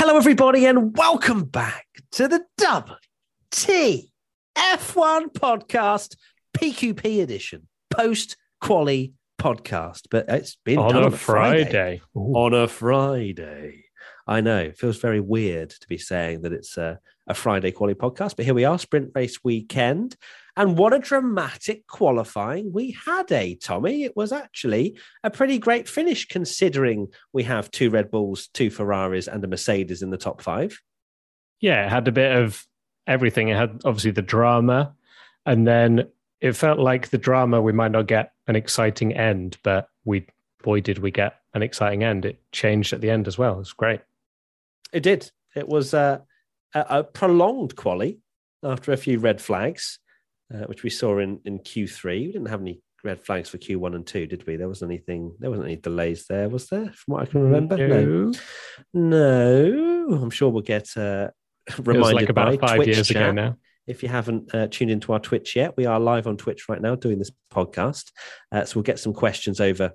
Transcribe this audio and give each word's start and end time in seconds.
Hello, 0.00 0.16
everybody, 0.16 0.64
and 0.64 0.96
welcome 0.96 1.42
back 1.42 1.84
to 2.12 2.28
the 2.28 2.44
WTF1 2.60 4.04
podcast, 4.56 6.14
PQP 6.56 7.20
edition, 7.20 7.66
post 7.90 8.36
quali 8.60 9.14
podcast. 9.40 10.02
But 10.08 10.26
it's 10.28 10.56
been 10.64 10.78
on 10.78 10.94
a 10.94 10.98
on 10.98 11.04
a 11.06 11.10
Friday. 11.10 11.64
Friday. 11.64 12.00
On 12.14 12.54
a 12.54 12.68
Friday. 12.68 13.86
I 14.24 14.40
know 14.40 14.58
it 14.58 14.78
feels 14.78 14.98
very 14.98 15.18
weird 15.18 15.70
to 15.70 15.88
be 15.88 15.98
saying 15.98 16.42
that 16.42 16.52
it's 16.52 16.76
a, 16.76 17.00
a 17.28 17.34
Friday 17.34 17.70
quality 17.70 17.98
podcast, 17.98 18.36
but 18.36 18.44
here 18.44 18.54
we 18.54 18.64
are, 18.64 18.78
sprint 18.78 19.10
race 19.14 19.44
weekend. 19.44 20.16
And 20.56 20.76
what 20.76 20.92
a 20.92 20.98
dramatic 20.98 21.86
qualifying 21.86 22.72
we 22.72 22.96
had, 23.06 23.30
eh, 23.30 23.54
Tommy? 23.62 24.02
It 24.02 24.16
was 24.16 24.32
actually 24.32 24.98
a 25.22 25.30
pretty 25.30 25.58
great 25.58 25.88
finish 25.88 26.26
considering 26.26 27.08
we 27.32 27.44
have 27.44 27.70
two 27.70 27.90
Red 27.90 28.10
Bulls, 28.10 28.48
two 28.48 28.70
Ferraris, 28.70 29.28
and 29.28 29.44
a 29.44 29.46
Mercedes 29.46 30.02
in 30.02 30.10
the 30.10 30.16
top 30.16 30.42
five. 30.42 30.80
Yeah, 31.60 31.86
it 31.86 31.90
had 31.90 32.08
a 32.08 32.12
bit 32.12 32.34
of 32.34 32.66
everything. 33.06 33.48
It 33.48 33.56
had 33.56 33.82
obviously 33.84 34.10
the 34.10 34.22
drama, 34.22 34.94
and 35.46 35.66
then 35.66 36.08
it 36.40 36.52
felt 36.52 36.78
like 36.78 37.08
the 37.08 37.18
drama 37.18 37.60
we 37.60 37.72
might 37.72 37.92
not 37.92 38.06
get 38.06 38.32
an 38.46 38.56
exciting 38.56 39.14
end, 39.14 39.58
but 39.62 39.88
we 40.04 40.26
boy 40.62 40.80
did 40.80 40.98
we 40.98 41.10
get 41.10 41.40
an 41.54 41.62
exciting 41.62 42.02
end. 42.02 42.24
It 42.24 42.40
changed 42.52 42.92
at 42.92 43.00
the 43.00 43.10
end 43.10 43.28
as 43.28 43.38
well. 43.38 43.54
It 43.54 43.58
was 43.58 43.72
great. 43.72 44.00
It 44.92 45.02
did. 45.02 45.30
It 45.54 45.68
was 45.68 45.94
uh, 45.94 46.18
a, 46.74 46.86
a 46.88 47.04
prolonged 47.04 47.76
quali 47.76 48.20
after 48.62 48.92
a 48.92 48.96
few 48.96 49.18
red 49.18 49.40
flags, 49.40 49.98
uh, 50.54 50.64
which 50.64 50.82
we 50.82 50.90
saw 50.90 51.18
in, 51.18 51.40
in 51.44 51.58
Q3. 51.60 52.26
We 52.26 52.32
didn't 52.32 52.48
have 52.48 52.60
any 52.60 52.80
red 53.04 53.20
flags 53.20 53.48
for 53.48 53.58
Q1 53.58 53.94
and 53.94 54.06
2, 54.06 54.26
did 54.26 54.46
we? 54.46 54.56
There 54.56 54.68
wasn't 54.68 54.90
anything, 54.90 55.34
there 55.38 55.50
wasn't 55.50 55.68
any 55.68 55.76
delays 55.76 56.26
there, 56.28 56.48
was 56.48 56.68
there? 56.68 56.92
From 56.92 57.14
what 57.14 57.22
I 57.22 57.26
can 57.26 57.42
remember? 57.42 57.76
No. 57.76 58.32
No. 58.92 60.14
I'm 60.14 60.30
sure 60.30 60.50
we'll 60.50 60.62
get 60.62 60.88
uh, 60.96 61.28
reminded 61.78 62.14
like 62.14 62.28
about 62.28 62.60
five 62.60 62.76
Twitch 62.76 62.88
years 62.88 63.10
ago 63.10 63.32
now. 63.32 63.56
If 63.86 64.02
you 64.02 64.10
haven't 64.10 64.54
uh, 64.54 64.68
tuned 64.70 64.90
into 64.90 65.14
our 65.14 65.18
Twitch 65.18 65.56
yet, 65.56 65.74
we 65.78 65.86
are 65.86 65.98
live 65.98 66.26
on 66.26 66.36
Twitch 66.36 66.68
right 66.68 66.80
now 66.80 66.94
doing 66.94 67.18
this 67.18 67.30
podcast. 67.50 68.10
Uh, 68.52 68.64
so 68.66 68.76
we'll 68.76 68.82
get 68.82 68.98
some 68.98 69.14
questions 69.14 69.60
over 69.62 69.92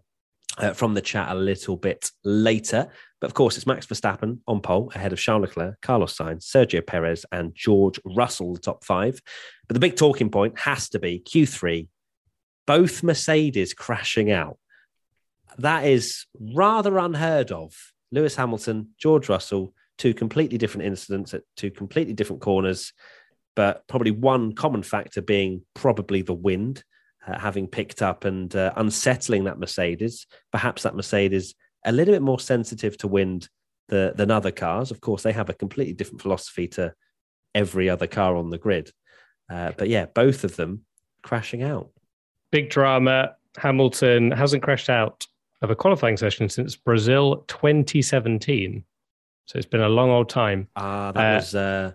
uh, 0.58 0.74
from 0.74 0.94
the 0.94 1.02
chat 1.02 1.32
a 1.32 1.36
little 1.36 1.78
bit 1.78 2.12
later. 2.24 2.88
But 3.20 3.28
of 3.28 3.34
course, 3.34 3.58
it's 3.58 3.66
Max 3.66 3.86
Verstappen 3.86 4.40
on 4.48 4.62
pole 4.62 4.92
ahead 4.94 5.14
of 5.14 5.20
Charles 5.20 5.42
Leclerc, 5.42 5.82
Carlos 5.82 6.16
Sainz, 6.16 6.44
Sergio 6.44 6.86
Perez, 6.86 7.26
and 7.32 7.56
George 7.56 8.00
Russell, 8.06 8.54
the 8.54 8.60
top 8.60 8.84
five. 8.84 9.22
But 9.68 9.76
the 9.76 9.80
big 9.80 9.96
talking 9.96 10.30
point 10.30 10.60
has 10.60 10.90
to 10.90 11.00
be 11.00 11.20
Q3, 11.20 11.88
both 12.68 13.04
Mercedes 13.04 13.74
crashing 13.74 14.32
out. 14.32 14.58
That 15.58 15.86
is 15.86 16.26
rather 16.40 16.98
unheard 16.98 17.52
of. 17.52 17.74
Lewis 18.12 18.36
Hamilton, 18.36 18.90
George 18.98 19.30
Russell, 19.30 19.74
two 19.98 20.14
completely 20.14 20.58
different 20.58 20.86
incidents 20.86 21.34
at 21.34 21.44
two 21.56 21.72
completely 21.72 22.14
different 22.14 22.42
corners, 22.42 22.94
but 23.56 23.88
probably 23.88 24.12
one 24.12 24.54
common 24.54 24.84
factor 24.84 25.22
being 25.22 25.62
probably 25.74 26.22
the 26.22 26.34
wind. 26.34 26.84
Uh, 27.26 27.40
having 27.40 27.68
picked 27.68 28.02
up 28.02 28.26
and 28.26 28.54
uh, 28.54 28.74
unsettling 28.76 29.46
that 29.46 29.58
Mercedes, 29.58 30.28
perhaps 30.52 30.84
that 30.84 30.94
Mercedes 30.96 31.56
a 31.86 31.92
little 31.92 32.14
bit 32.14 32.22
more 32.22 32.40
sensitive 32.40 32.98
to 32.98 33.08
wind 33.08 33.48
the, 33.88 34.12
than 34.16 34.30
other 34.30 34.52
cars. 34.52 34.92
Of 34.92 35.00
course, 35.00 35.24
they 35.24 35.32
have 35.32 35.50
a 35.50 35.54
completely 35.54 35.94
different 35.94 36.22
philosophy 36.22 36.68
to 36.70 36.94
every 37.56 37.90
other 37.90 38.08
car 38.08 38.36
on 38.36 38.50
the 38.50 38.58
grid. 38.58 38.92
Uh, 39.50 39.72
but 39.78 39.88
yeah, 39.88 40.06
both 40.06 40.44
of 40.44 40.58
them 40.58 40.86
crashing 41.22 41.64
out. 41.64 41.92
Big 42.52 42.70
drama. 42.70 43.36
Hamilton 43.58 44.32
hasn't 44.32 44.64
crashed 44.64 44.90
out 44.90 45.26
of 45.62 45.70
a 45.72 45.76
qualifying 45.76 46.18
session 46.18 46.50
since 46.50 46.76
Brazil 46.76 47.46
2017. 47.48 48.84
So 49.46 49.58
it's 49.58 49.66
been 49.68 49.82
a 49.82 49.90
long 49.90 50.10
old 50.10 50.30
time. 50.30 50.68
Ah, 50.76 51.12
that 51.14 51.34
Uh, 51.34 51.36
was 51.36 51.56
uh, 51.56 51.92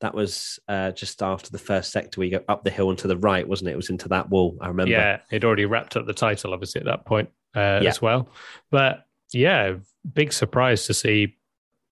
that 0.00 0.14
was 0.14 0.58
uh, 0.68 0.90
just 0.92 1.22
after 1.22 1.50
the 1.50 1.58
first 1.58 1.92
sector. 1.92 2.20
We 2.20 2.30
go 2.30 2.40
up 2.48 2.64
the 2.64 2.70
hill 2.70 2.90
and 2.90 2.98
to 3.00 3.08
the 3.08 3.16
right, 3.18 3.46
wasn't 3.46 3.68
it? 3.68 3.72
It 3.72 3.76
was 3.76 3.90
into 3.90 4.08
that 4.08 4.30
wall. 4.30 4.56
I 4.60 4.68
remember. 4.68 4.92
Yeah, 4.92 5.20
he'd 5.30 5.44
already 5.44 5.66
wrapped 5.66 5.96
up 5.96 6.06
the 6.06 6.14
title, 6.14 6.52
obviously, 6.54 6.80
at 6.80 6.86
that 6.86 7.04
point 7.04 7.28
uh, 7.54 7.80
Yeah. 7.82 7.90
as 7.90 8.00
well. 8.00 8.28
But 8.70 9.06
yeah, 9.32 9.74
big 10.14 10.32
surprise 10.32 10.86
to 10.86 10.94
see, 10.94 11.36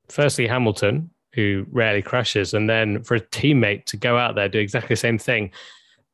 firstly, 0.08 0.46
Hamilton, 0.46 1.10
who 1.34 1.66
rarely 1.70 2.02
crashes, 2.02 2.54
and 2.54 2.68
then 2.68 3.02
for 3.02 3.14
a 3.14 3.20
teammate 3.20 3.84
to 3.86 3.96
go 3.96 4.16
out 4.16 4.34
there, 4.34 4.48
do 4.48 4.58
exactly 4.58 4.94
the 4.94 4.96
same 4.96 5.18
thing. 5.18 5.50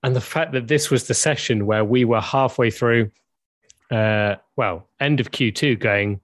And 0.03 0.15
the 0.15 0.21
fact 0.21 0.53
that 0.53 0.69
this 0.69 0.91
was 0.91 1.07
the 1.07 1.15
session 1.15 1.65
where 1.65 1.85
we 1.85 2.05
were 2.05 2.21
halfway 2.21 2.71
through, 2.71 3.11
uh, 3.91 4.35
well, 4.57 4.89
end 5.01 5.21
of 5.21 5.31
Q2, 5.31 5.79
going, 5.79 6.21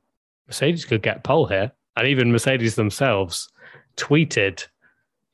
Mercedes 0.48 0.84
could 0.84 1.00
get 1.02 1.22
pole 1.24 1.46
here. 1.46 1.72
And 1.96 2.06
even 2.08 2.32
Mercedes 2.32 2.74
themselves 2.74 3.48
tweeted, 3.96 4.66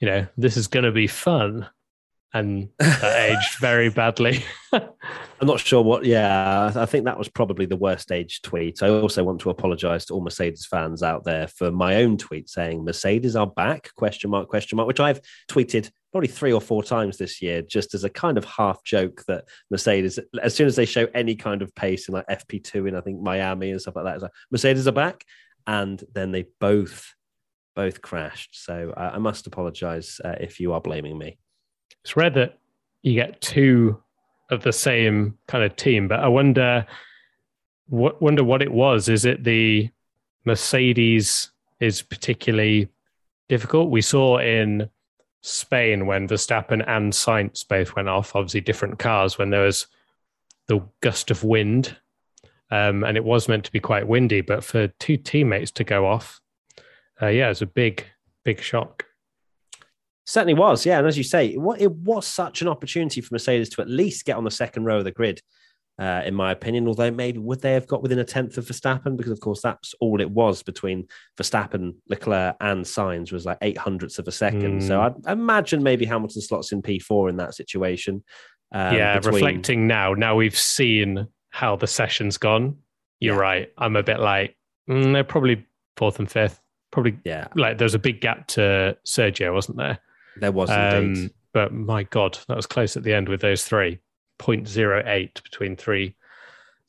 you 0.01 0.07
know, 0.07 0.27
this 0.37 0.57
is 0.57 0.67
going 0.67 0.85
to 0.85 0.93
be 0.93 1.07
fun. 1.07 1.69
And 2.35 2.69
aged 2.83 3.59
very 3.61 3.89
badly. 3.89 4.45
I'm 4.73 5.47
not 5.47 5.61
sure 5.61 5.83
what. 5.83 6.05
Yeah, 6.05 6.71
I 6.75 6.85
think 6.85 7.07
that 7.07 7.19
was 7.19 7.29
probably 7.29 7.65
the 7.65 7.77
worst 7.77 8.13
age 8.13 8.43
tweet. 8.43 8.83
I 8.83 8.89
also 8.89 9.25
want 9.25 9.41
to 9.41 9.51
apologise 9.51 10.05
to 10.07 10.15
all 10.15 10.21
Mercedes 10.21 10.67
fans 10.67 11.03
out 11.03 11.25
there 11.25 11.49
for 11.49 11.71
my 11.71 11.97
own 12.03 12.19
tweet 12.19 12.51
saying 12.51 12.85
Mercedes 12.85 13.37
are 13.37 13.47
back? 13.47 13.91
Question 13.95 14.31
mark? 14.31 14.49
Question 14.49 14.77
mark? 14.77 14.87
Which 14.87 15.01
I've 15.01 15.21
tweeted 15.49 15.91
probably 16.13 16.29
three 16.29 16.53
or 16.53 16.61
four 16.61 16.83
times 16.83 17.17
this 17.17 17.41
year, 17.41 17.63
just 17.63 17.95
as 17.95 18.05
a 18.05 18.11
kind 18.11 18.37
of 18.37 18.45
half 18.45 18.85
joke 18.85 19.23
that 19.29 19.45
Mercedes, 19.71 20.19
as 20.43 20.55
soon 20.55 20.67
as 20.67 20.77
they 20.77 20.87
show 20.87 21.07
any 21.15 21.37
kind 21.37 21.63
of 21.63 21.75
pace 21.75 22.09
in 22.09 22.15
like 22.15 22.27
FP2 22.27 22.89
in 22.89 22.97
I 22.97 23.01
think 23.01 23.21
Miami 23.21 23.71
and 23.71 23.81
stuff 23.81 23.97
like 23.97 24.05
that, 24.05 24.15
it's 24.15 24.23
like 24.23 24.33
Mercedes 24.51 24.89
are 24.89 24.93
back, 24.93 25.25
and 25.67 26.03
then 26.13 26.33
they 26.33 26.47
both 26.61 27.15
both 27.77 28.03
crashed. 28.03 28.65
So 28.65 28.93
uh, 28.97 29.13
I 29.15 29.19
must 29.19 29.47
apologise 29.47 30.19
uh, 30.25 30.35
if 30.41 30.59
you 30.59 30.73
are 30.73 30.81
blaming 30.81 31.17
me. 31.17 31.39
it's 32.03 32.17
rare 32.17 32.31
that 32.31 32.59
you 33.03 33.15
get 33.15 33.41
two 33.41 34.03
of 34.51 34.63
the 34.63 34.73
same 34.73 35.39
kind 35.47 35.63
of 35.63 35.77
team, 35.77 36.09
but 36.09 36.21
I 36.21 36.29
wonder 36.29 36.87
what 37.89 38.21
wonder 38.21 38.43
what 38.43 38.63
it 38.63 38.73
was. 38.73 39.09
Is 39.09 39.25
it 39.25 39.45
the 39.45 39.91
Mercedes 40.45 41.51
is 41.79 42.03
particularly 42.03 42.89
difficult? 43.49 43.91
We 43.91 44.03
saw 44.03 44.39
in 44.39 44.91
Spain 45.43 46.07
when 46.07 46.27
Verstappen 46.27 46.83
and 46.89 47.13
Sainz 47.13 47.67
both 47.69 47.95
went 47.95 48.09
off, 48.09 48.35
obviously 48.35 48.63
different 48.63 48.99
cars 48.99 49.39
when 49.39 49.51
there 49.51 49.63
was 49.63 49.87
the 50.67 50.81
gust 51.01 51.31
of 51.31 51.45
wind. 51.45 51.97
Um, 52.69 53.05
and 53.05 53.17
it 53.17 53.23
was 53.23 53.49
meant 53.49 53.65
to 53.65 53.73
be 53.73 53.79
quite 53.79 54.09
windy, 54.09 54.41
but 54.41 54.65
for 54.65 54.89
two 54.89 55.17
teammates 55.17 55.71
to 55.73 55.85
go 55.85 56.05
off, 56.05 56.41
uh, 57.21 57.27
yeah, 57.27 57.51
it's 57.51 57.63
a 57.63 57.67
big, 57.67 58.05
big 58.45 58.61
shock. 58.61 59.05
Certainly 60.27 60.55
was, 60.55 60.85
yeah. 60.85 60.99
And 60.99 61.07
as 61.07 61.17
you 61.17 61.23
say, 61.25 61.47
it 61.47 61.61
was, 61.61 61.81
it 61.81 61.93
was 61.93 62.27
such 62.27 62.61
an 62.61 62.69
opportunity 62.69 63.21
for 63.21 63.29
Mercedes 63.33 63.69
to 63.71 63.83
at 63.83 63.89
least 63.89 64.25
get 64.25 64.37
on 64.37 64.45
the 64.45 64.51
second 64.51 64.85
row 64.85 64.99
of 64.99 65.05
the 65.05 65.13
grid, 65.13 65.41
uh, 66.01 66.23
in 66.27 66.35
my 66.35 66.51
opinion. 66.51 66.89
Although 66.89 67.13
maybe 67.13 67.39
would 67.39 67.61
they 67.61 67.75
have 67.75 67.87
got 67.87 68.03
within 68.03 68.19
a 68.19 68.25
tenth 68.25 68.59
of 68.59 68.67
Verstappen? 68.67 69.17
Because 69.17 69.31
of 69.31 69.39
course 69.39 69.63
that's 69.63 69.95
all 70.01 70.21
it 70.21 70.29
was 70.29 70.65
between 70.65 71.07
Verstappen, 71.39 71.95
Leclerc, 72.09 72.57
and 72.61 72.85
Sainz 72.85 73.31
was 73.31 73.47
like 73.47 73.59
eight 73.63 73.79
hundredths 73.79 74.19
of 74.19 74.27
a 74.27 74.33
second. 74.33 74.83
So 74.83 75.01
I'd 75.01 75.15
imagine 75.29 75.83
maybe 75.83 76.05
Hamilton 76.05 76.43
slots 76.43 76.73
in 76.73 76.83
P 76.83 76.99
four 76.99 77.29
in 77.29 77.37
that 77.37 77.55
situation. 77.55 78.25
Um, 78.73 78.97
yeah, 78.97 79.19
between- 79.21 79.35
reflecting 79.35 79.87
now, 79.87 80.13
now 80.15 80.35
we've 80.35 80.59
seen 80.59 81.29
how 81.51 81.77
the 81.77 81.87
session's 81.87 82.37
gone. 82.37 82.79
You're 83.21 83.37
Yeah. 83.37 83.41
right. 83.41 83.73
I'm 83.79 83.95
a 83.95 84.03
bit 84.03 84.19
like 84.19 84.57
mm, 84.91 85.13
they're 85.13 85.23
probably 85.23 85.65
fourth 85.97 86.19
and 86.19 86.29
fifth. 86.29 86.61
Probably 86.91 87.19
Yeah, 87.25 87.49
like 87.55 87.79
there's 87.79 87.95
a 87.95 87.99
big 87.99 88.21
gap 88.21 88.47
to 88.49 88.97
Sergio, 89.05 89.53
wasn't 89.53 89.79
there? 89.79 89.99
there 90.39 90.53
was 90.53 90.71
indeed. 90.71 91.25
Um, 91.25 91.31
but 91.53 91.73
my 91.73 92.03
God, 92.05 92.39
that 92.49 92.57
was 92.57 92.67
close 92.67 92.97
at 92.97 93.03
the 93.03 93.15
end 93.15 93.29
with 93.29 93.41
those 93.41 93.65
three. 93.65 94.01
0.08 94.39 95.43
between 95.43 95.77
three 95.77 96.15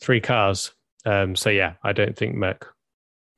three 0.01 0.19
cars. 0.19 0.73
Um, 1.05 1.35
so 1.35 1.49
yeah, 1.49 1.73
I 1.83 1.93
don't 1.93 2.17
think 2.17 2.35
Merc 2.35 2.73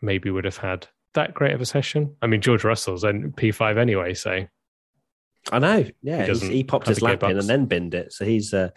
maybe 0.02 0.32
would 0.32 0.46
have 0.46 0.58
had 0.58 0.88
that 1.14 1.34
great 1.34 1.54
of 1.54 1.62
a 1.62 1.66
session. 1.66 2.16
I 2.22 2.28
mean, 2.28 2.42
George 2.42 2.64
Russell's 2.64 3.04
in 3.04 3.32
P5 3.34 3.78
anyway, 3.78 4.14
so 4.14 4.46
I 5.52 5.60
know. 5.60 5.86
Yeah, 6.02 6.26
He 6.26 6.50
he 6.50 6.64
popped 6.64 6.88
his 6.88 7.02
lap 7.02 7.24
in 7.24 7.38
and 7.38 7.48
then 7.48 7.66
binned 7.66 7.94
it. 7.94 8.14
So 8.14 8.26
he's 8.26 8.54
uh, 8.54 8.70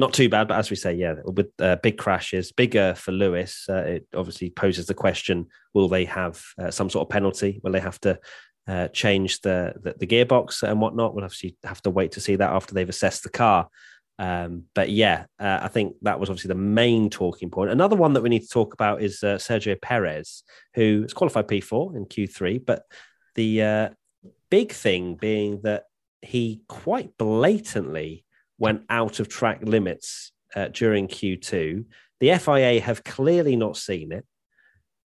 not 0.00 0.14
too 0.14 0.28
bad, 0.28 0.48
but 0.48 0.58
as 0.58 0.70
we 0.70 0.76
say, 0.76 0.94
yeah, 0.94 1.14
with 1.24 1.50
uh, 1.60 1.76
big 1.76 1.98
crashes, 1.98 2.52
bigger 2.52 2.94
for 2.94 3.12
Lewis, 3.12 3.66
uh, 3.68 3.84
it 3.84 4.08
obviously 4.16 4.50
poses 4.50 4.86
the 4.86 4.94
question: 4.94 5.46
Will 5.74 5.88
they 5.88 6.06
have 6.06 6.42
uh, 6.58 6.70
some 6.70 6.90
sort 6.90 7.06
of 7.06 7.10
penalty? 7.10 7.60
Will 7.62 7.72
they 7.72 7.80
have 7.80 8.00
to 8.00 8.18
uh, 8.66 8.88
change 8.88 9.42
the, 9.42 9.74
the, 9.80 9.94
the 9.98 10.06
gearbox 10.06 10.62
and 10.62 10.80
whatnot? 10.80 11.14
We'll 11.14 11.24
obviously 11.24 11.56
have 11.64 11.82
to 11.82 11.90
wait 11.90 12.12
to 12.12 12.20
see 12.20 12.36
that 12.36 12.50
after 12.50 12.74
they've 12.74 12.88
assessed 12.88 13.22
the 13.22 13.28
car. 13.28 13.68
Um, 14.18 14.64
but 14.74 14.90
yeah, 14.90 15.26
uh, 15.38 15.60
I 15.62 15.68
think 15.68 15.96
that 16.02 16.18
was 16.18 16.30
obviously 16.30 16.48
the 16.48 16.54
main 16.56 17.10
talking 17.10 17.50
point. 17.50 17.70
Another 17.70 17.96
one 17.96 18.14
that 18.14 18.22
we 18.22 18.28
need 18.28 18.42
to 18.42 18.48
talk 18.48 18.74
about 18.74 19.02
is 19.02 19.22
uh, 19.22 19.36
Sergio 19.36 19.80
Perez, 19.80 20.42
who 20.74 21.04
is 21.04 21.14
qualified 21.14 21.46
P4 21.46 21.96
in 21.96 22.06
Q3. 22.06 22.64
But 22.64 22.82
the 23.34 23.92
big 24.50 24.72
thing 24.72 25.14
being 25.14 25.60
that 25.62 25.84
he 26.22 26.62
quite 26.68 27.16
blatantly 27.16 28.24
went 28.60 28.82
out 28.88 29.18
of 29.18 29.28
track 29.28 29.60
limits 29.62 30.30
uh, 30.54 30.68
during 30.68 31.08
Q2. 31.08 31.84
The 32.20 32.38
FIA 32.38 32.80
have 32.80 33.02
clearly 33.02 33.56
not 33.56 33.76
seen 33.76 34.12
it. 34.12 34.24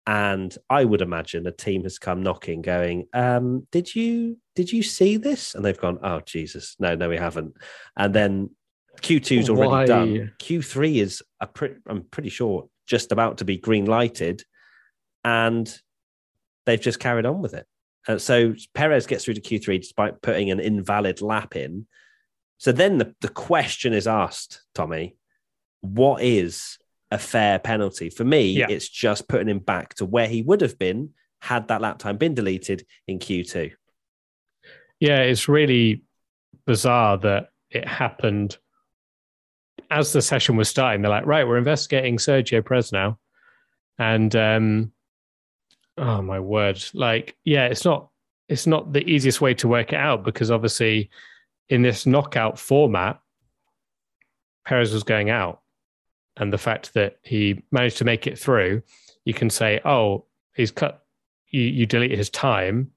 And 0.06 0.56
I 0.70 0.86
would 0.86 1.02
imagine 1.02 1.48
a 1.48 1.52
team 1.52 1.82
has 1.84 1.98
come 1.98 2.22
knocking, 2.22 2.62
going, 2.62 3.08
um, 3.12 3.66
"Did 3.72 3.96
you 3.96 4.38
did 4.54 4.72
you 4.72 4.84
see 4.84 5.18
this?" 5.18 5.56
And 5.56 5.66
they've 5.66 5.80
gone, 5.80 5.98
"Oh 6.04 6.20
Jesus, 6.20 6.76
no, 6.78 6.94
no, 6.94 7.10
we 7.10 7.18
haven't." 7.18 7.56
And 7.98 8.14
then 8.14 8.52
Q2 9.02 9.40
is 9.40 9.50
already 9.50 9.72
Why? 9.72 9.86
done. 9.88 10.32
Q3 10.38 10.98
is 10.98 11.24
a 11.40 11.48
pre- 11.48 11.78
I'm 11.88 12.04
pretty 12.04 12.30
sure 12.30 12.70
just 12.86 13.12
about 13.12 13.40
to 13.40 13.46
be 13.46 13.58
green 13.58 13.86
lighted, 13.86 14.44
and 15.24 15.76
they've 16.68 16.80
just 16.80 17.00
carried 17.00 17.26
on 17.26 17.42
with 17.42 17.56
it. 17.56 17.66
Uh, 18.08 18.20
so 18.20 18.54
Perez 18.76 19.08
gets 19.08 19.26
through 19.26 19.34
to 19.34 19.42
Q3 19.42 19.82
despite 19.82 20.22
putting 20.22 20.52
an 20.52 20.60
invalid 20.60 21.20
lap 21.22 21.56
in. 21.56 21.88
So 22.58 22.72
then 22.72 22.98
the, 22.98 23.14
the 23.22 23.30
question 23.30 23.94
is 23.94 24.08
asked, 24.08 24.62
Tommy, 24.74 25.18
what 25.82 26.22
is 26.24 26.78
a 27.12 27.18
fair 27.18 27.60
penalty? 27.60 28.10
For 28.10 28.24
me, 28.24 28.52
yeah. 28.52 28.68
it's 28.70 28.90
just 28.90 29.28
putting 29.28 29.50
him 29.50 29.60
back 29.60 29.96
to 29.96 30.06
where 30.06 30.28
he 30.28 30.42
would 30.42 30.62
have 30.62 30.80
been 30.80 31.12
had 31.42 31.68
that 31.68 31.82
lap 31.82 32.00
time 32.00 32.18
been 32.18 32.34
deleted 32.34 32.86
in 33.08 33.20
Q2. 33.20 33.72
Yeah, 35.00 35.20
it's 35.20 35.48
really 35.48 36.04
bizarre 36.66 37.18
that 37.20 37.50
it 37.70 37.88
happened 37.88 38.58
as 39.90 40.14
the 40.14 40.22
session 40.22 40.56
was 40.56 40.70
starting, 40.70 41.02
they're 41.02 41.12
like, 41.12 41.26
right, 41.26 41.48
we're 41.48 41.58
investigating 41.58 42.18
Sergio 42.18 42.66
Perez 42.66 42.92
now. 42.92 43.20
And 43.98 44.36
um, 44.36 44.92
oh 45.98 46.22
my 46.22 46.40
word, 46.40 46.84
like, 46.94 47.36
yeah, 47.44 47.66
it's 47.66 47.86
not 47.86 48.10
it's 48.48 48.68
not 48.68 48.94
the 48.94 49.08
easiest 49.10 49.42
way 49.42 49.54
to 49.56 49.68
work 49.68 49.92
it 49.92 50.00
out 50.00 50.24
because 50.24 50.52
obviously 50.52 51.10
in 51.70 51.82
this 51.82 52.06
knockout 52.06 52.60
format, 52.60 53.20
Perez 54.66 54.94
was 54.94 55.04
going 55.04 55.30
out. 55.30 55.62
And 56.38 56.52
the 56.52 56.58
fact 56.58 56.94
that 56.96 57.18
he 57.24 57.64
managed 57.72 57.98
to 57.98 58.06
make 58.06 58.28
it 58.28 58.38
through, 58.38 58.84
you 59.24 59.34
can 59.34 59.50
say, 59.50 59.80
oh, 59.86 60.26
he's 60.54 60.72
cut 60.72 61.06
you, 61.48 61.62
you 61.62 61.86
delete 61.86 62.18
his 62.18 62.30
time. 62.30 62.92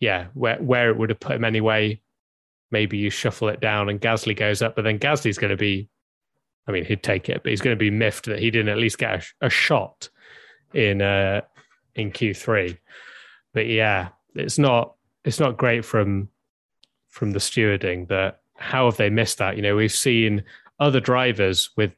Yeah, 0.00 0.26
where 0.34 0.56
where 0.56 0.90
it 0.90 0.96
would 0.96 1.10
have 1.10 1.20
put 1.20 1.36
him 1.36 1.44
anyway, 1.44 2.00
maybe 2.70 2.98
you 2.98 3.10
shuffle 3.10 3.48
it 3.48 3.60
down 3.60 3.88
and 3.88 4.00
Gasly 4.00 4.36
goes 4.36 4.62
up, 4.62 4.74
but 4.74 4.82
then 4.82 4.98
Gasly's 4.98 5.38
going 5.38 5.50
to 5.50 5.56
be 5.56 5.88
I 6.66 6.72
mean, 6.72 6.84
he'd 6.84 7.02
take 7.02 7.28
it, 7.28 7.42
but 7.42 7.50
he's 7.50 7.60
going 7.60 7.76
to 7.76 7.80
be 7.80 7.90
miffed 7.90 8.26
that 8.26 8.38
he 8.38 8.50
didn't 8.50 8.68
at 8.68 8.78
least 8.78 8.98
get 8.98 9.24
a, 9.40 9.46
a 9.46 9.50
shot 9.50 10.08
in 10.72 11.02
uh, 11.02 11.42
in 11.94 12.12
Q3. 12.12 12.78
But 13.52 13.66
yeah, 13.66 14.08
it's 14.34 14.58
not 14.58 14.94
it's 15.24 15.40
not 15.40 15.56
great 15.56 15.84
from 15.84 16.28
from 17.12 17.30
the 17.30 17.38
stewarding 17.38 18.08
that 18.08 18.40
how 18.56 18.86
have 18.86 18.96
they 18.96 19.10
missed 19.10 19.38
that? 19.38 19.56
You 19.56 19.62
know, 19.62 19.76
we've 19.76 19.92
seen 19.92 20.42
other 20.80 20.98
drivers 20.98 21.70
with 21.76 21.94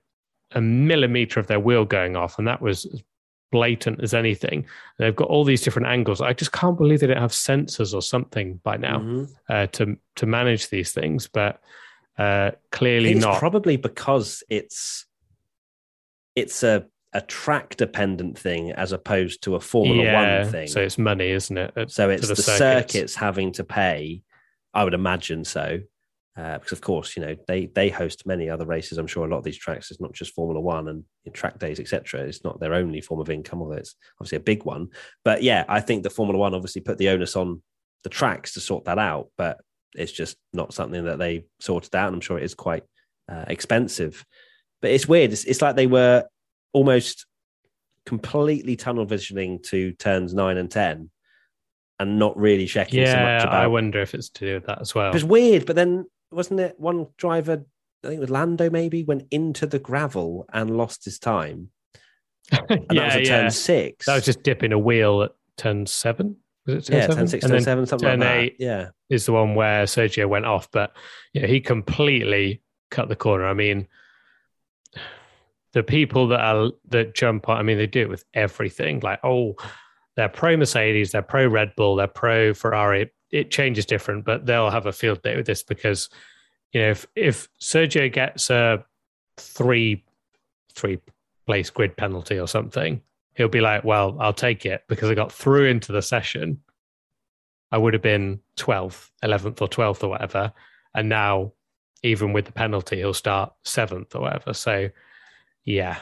a 0.52 0.60
millimeter 0.60 1.40
of 1.40 1.46
their 1.46 1.60
wheel 1.60 1.84
going 1.84 2.16
off, 2.16 2.38
and 2.38 2.46
that 2.46 2.60
was 2.60 2.84
as 2.84 3.02
blatant 3.50 4.02
as 4.02 4.12
anything. 4.12 4.66
They've 4.98 5.14
got 5.14 5.28
all 5.28 5.44
these 5.44 5.62
different 5.62 5.88
angles. 5.88 6.20
I 6.20 6.32
just 6.32 6.52
can't 6.52 6.76
believe 6.76 7.00
they 7.00 7.06
don't 7.06 7.16
have 7.16 7.30
sensors 7.30 7.94
or 7.94 8.02
something 8.02 8.60
by 8.64 8.76
now 8.76 8.98
mm-hmm. 8.98 9.24
uh, 9.48 9.66
to 9.68 9.96
to 10.16 10.26
manage 10.26 10.68
these 10.68 10.92
things. 10.92 11.28
But 11.28 11.60
uh, 12.18 12.52
clearly 12.72 13.12
it's 13.12 13.20
not. 13.20 13.38
Probably 13.38 13.76
because 13.76 14.42
it's 14.48 15.06
it's 16.34 16.62
a 16.62 16.86
a 17.12 17.20
track 17.20 17.76
dependent 17.76 18.36
thing 18.36 18.72
as 18.72 18.90
opposed 18.90 19.44
to 19.44 19.54
a 19.54 19.60
Formula 19.60 20.02
yeah, 20.02 20.42
One 20.42 20.50
thing. 20.50 20.66
So 20.66 20.80
it's 20.80 20.98
money, 20.98 21.30
isn't 21.30 21.56
it? 21.56 21.90
So 21.92 22.10
it's 22.10 22.26
the, 22.26 22.34
the 22.34 22.42
circuits. 22.42 22.58
circuits. 22.58 23.14
having 23.14 23.52
to 23.52 23.64
pay. 23.64 24.22
I 24.74 24.84
would 24.84 24.94
imagine 24.94 25.44
so, 25.44 25.80
uh, 26.36 26.58
because 26.58 26.72
of 26.72 26.80
course 26.80 27.16
you 27.16 27.24
know 27.24 27.36
they 27.46 27.66
they 27.66 27.88
host 27.88 28.26
many 28.26 28.50
other 28.50 28.66
races. 28.66 28.98
I'm 28.98 29.06
sure 29.06 29.24
a 29.24 29.28
lot 29.28 29.38
of 29.38 29.44
these 29.44 29.58
tracks 29.58 29.90
is 29.90 30.00
not 30.00 30.12
just 30.12 30.34
Formula 30.34 30.60
One 30.60 30.88
and 30.88 31.04
track 31.32 31.58
days, 31.58 31.80
etc. 31.80 32.20
It's 32.22 32.44
not 32.44 32.60
their 32.60 32.74
only 32.74 33.00
form 33.00 33.20
of 33.20 33.30
income, 33.30 33.62
although 33.62 33.76
it's 33.76 33.96
obviously 34.20 34.36
a 34.36 34.40
big 34.40 34.64
one. 34.64 34.88
But 35.24 35.42
yeah, 35.42 35.64
I 35.68 35.80
think 35.80 36.02
the 36.02 36.10
Formula 36.10 36.38
One 36.38 36.54
obviously 36.54 36.82
put 36.82 36.98
the 36.98 37.10
onus 37.10 37.36
on 37.36 37.62
the 38.02 38.10
tracks 38.10 38.54
to 38.54 38.60
sort 38.60 38.84
that 38.86 38.98
out. 38.98 39.28
But 39.38 39.60
it's 39.94 40.12
just 40.12 40.36
not 40.52 40.74
something 40.74 41.04
that 41.04 41.18
they 41.18 41.44
sorted 41.60 41.94
out. 41.94 42.08
And 42.08 42.16
I'm 42.16 42.20
sure 42.20 42.38
it 42.38 42.44
is 42.44 42.54
quite 42.54 42.82
uh, 43.28 43.44
expensive. 43.46 44.24
But 44.82 44.90
it's 44.90 45.08
weird. 45.08 45.32
It's, 45.32 45.44
it's 45.44 45.62
like 45.62 45.76
they 45.76 45.86
were 45.86 46.24
almost 46.72 47.26
completely 48.04 48.76
tunnel 48.76 49.06
visioning 49.06 49.60
to 49.62 49.92
turns 49.92 50.34
nine 50.34 50.58
and 50.58 50.70
10 50.70 51.10
and 51.98 52.18
not 52.18 52.36
really 52.36 52.66
checking 52.66 53.00
yeah, 53.00 53.12
so 53.12 53.18
much 53.18 53.42
about. 53.44 53.62
I 53.62 53.66
wonder 53.66 54.00
if 54.00 54.14
it's 54.14 54.28
to 54.30 54.46
do 54.46 54.54
with 54.54 54.66
that 54.66 54.80
as 54.80 54.94
well. 54.94 55.14
It's 55.14 55.24
weird, 55.24 55.66
but 55.66 55.76
then 55.76 56.06
wasn't 56.30 56.60
it 56.60 56.78
one 56.78 57.06
driver, 57.16 57.64
I 58.02 58.08
think 58.08 58.18
it 58.18 58.20
was 58.20 58.30
Lando 58.30 58.70
maybe, 58.70 59.04
went 59.04 59.26
into 59.30 59.66
the 59.66 59.78
gravel 59.78 60.46
and 60.52 60.76
lost 60.76 61.04
his 61.04 61.18
time? 61.18 61.70
And 62.50 62.86
yeah, 62.90 63.08
that 63.08 63.18
was 63.18 63.28
yeah. 63.28 63.40
turn 63.40 63.50
six. 63.50 64.06
That 64.06 64.14
was 64.14 64.24
just 64.24 64.42
dipping 64.42 64.72
a 64.72 64.78
wheel 64.78 65.22
at 65.22 65.32
turn 65.56 65.86
seven. 65.86 66.36
Was 66.66 66.88
it 66.88 66.94
yeah, 66.94 67.06
10, 67.06 67.28
6, 67.28 67.46
10, 67.46 67.60
7, 67.60 67.86
something 67.86 68.08
10, 68.08 68.20
like 68.20 68.28
that. 68.28 68.38
8 68.38 68.56
yeah. 68.58 68.88
is 69.10 69.26
the 69.26 69.32
one 69.32 69.54
where 69.54 69.84
Sergio 69.84 70.26
went 70.26 70.46
off, 70.46 70.70
but 70.70 70.96
yeah, 71.34 71.46
he 71.46 71.60
completely 71.60 72.62
cut 72.90 73.08
the 73.10 73.16
corner. 73.16 73.46
I 73.46 73.52
mean, 73.52 73.86
the 75.72 75.82
people 75.82 76.28
that 76.28 76.40
are 76.40 76.70
that 76.88 77.14
jump 77.14 77.48
on, 77.48 77.58
I 77.58 77.62
mean, 77.62 77.76
they 77.76 77.86
do 77.86 78.00
it 78.02 78.08
with 78.08 78.24
everything. 78.32 79.00
Like, 79.00 79.20
oh, 79.22 79.56
they're 80.16 80.28
pro 80.28 80.56
Mercedes, 80.56 81.12
they're 81.12 81.22
pro 81.22 81.46
Red 81.46 81.74
Bull, 81.76 81.96
they're 81.96 82.06
pro 82.06 82.54
Ferrari. 82.54 83.10
It 83.30 83.50
changes 83.50 83.86
different, 83.86 84.24
but 84.24 84.46
they'll 84.46 84.70
have 84.70 84.86
a 84.86 84.92
field 84.92 85.22
day 85.22 85.36
with 85.36 85.46
this 85.46 85.62
because, 85.62 86.08
you 86.72 86.80
know, 86.80 86.90
if 86.90 87.06
if 87.16 87.48
Sergio 87.60 88.12
gets 88.12 88.50
a 88.50 88.84
three 89.36 90.04
three 90.74 91.00
place 91.46 91.70
grid 91.70 91.96
penalty 91.96 92.38
or 92.38 92.48
something, 92.48 93.00
he'll 93.34 93.48
be 93.48 93.60
like, 93.60 93.84
well, 93.84 94.16
I'll 94.20 94.32
take 94.32 94.66
it 94.66 94.84
because 94.88 95.10
I 95.10 95.14
got 95.14 95.32
through 95.32 95.66
into 95.66 95.92
the 95.92 96.02
session. 96.02 96.60
I 97.72 97.78
would 97.78 97.92
have 97.92 98.02
been 98.02 98.40
12th, 98.56 99.10
11th, 99.24 99.60
or 99.60 99.68
12th 99.68 100.04
or 100.04 100.08
whatever. 100.08 100.52
And 100.94 101.08
now, 101.08 101.52
even 102.04 102.32
with 102.32 102.44
the 102.44 102.52
penalty, 102.52 102.96
he'll 102.98 103.14
start 103.14 103.52
seventh 103.64 104.14
or 104.14 104.22
whatever. 104.22 104.54
So, 104.54 104.90
yeah, 105.64 105.98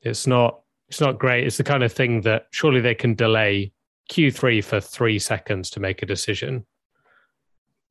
it's 0.00 0.26
not 0.26 0.63
it's 0.88 1.00
not 1.00 1.18
great. 1.18 1.46
It's 1.46 1.56
the 1.56 1.64
kind 1.64 1.82
of 1.82 1.92
thing 1.92 2.22
that 2.22 2.46
surely 2.50 2.80
they 2.80 2.94
can 2.94 3.14
delay 3.14 3.72
Q3 4.10 4.62
for 4.62 4.80
three 4.80 5.18
seconds 5.18 5.70
to 5.70 5.80
make 5.80 6.02
a 6.02 6.06
decision. 6.06 6.66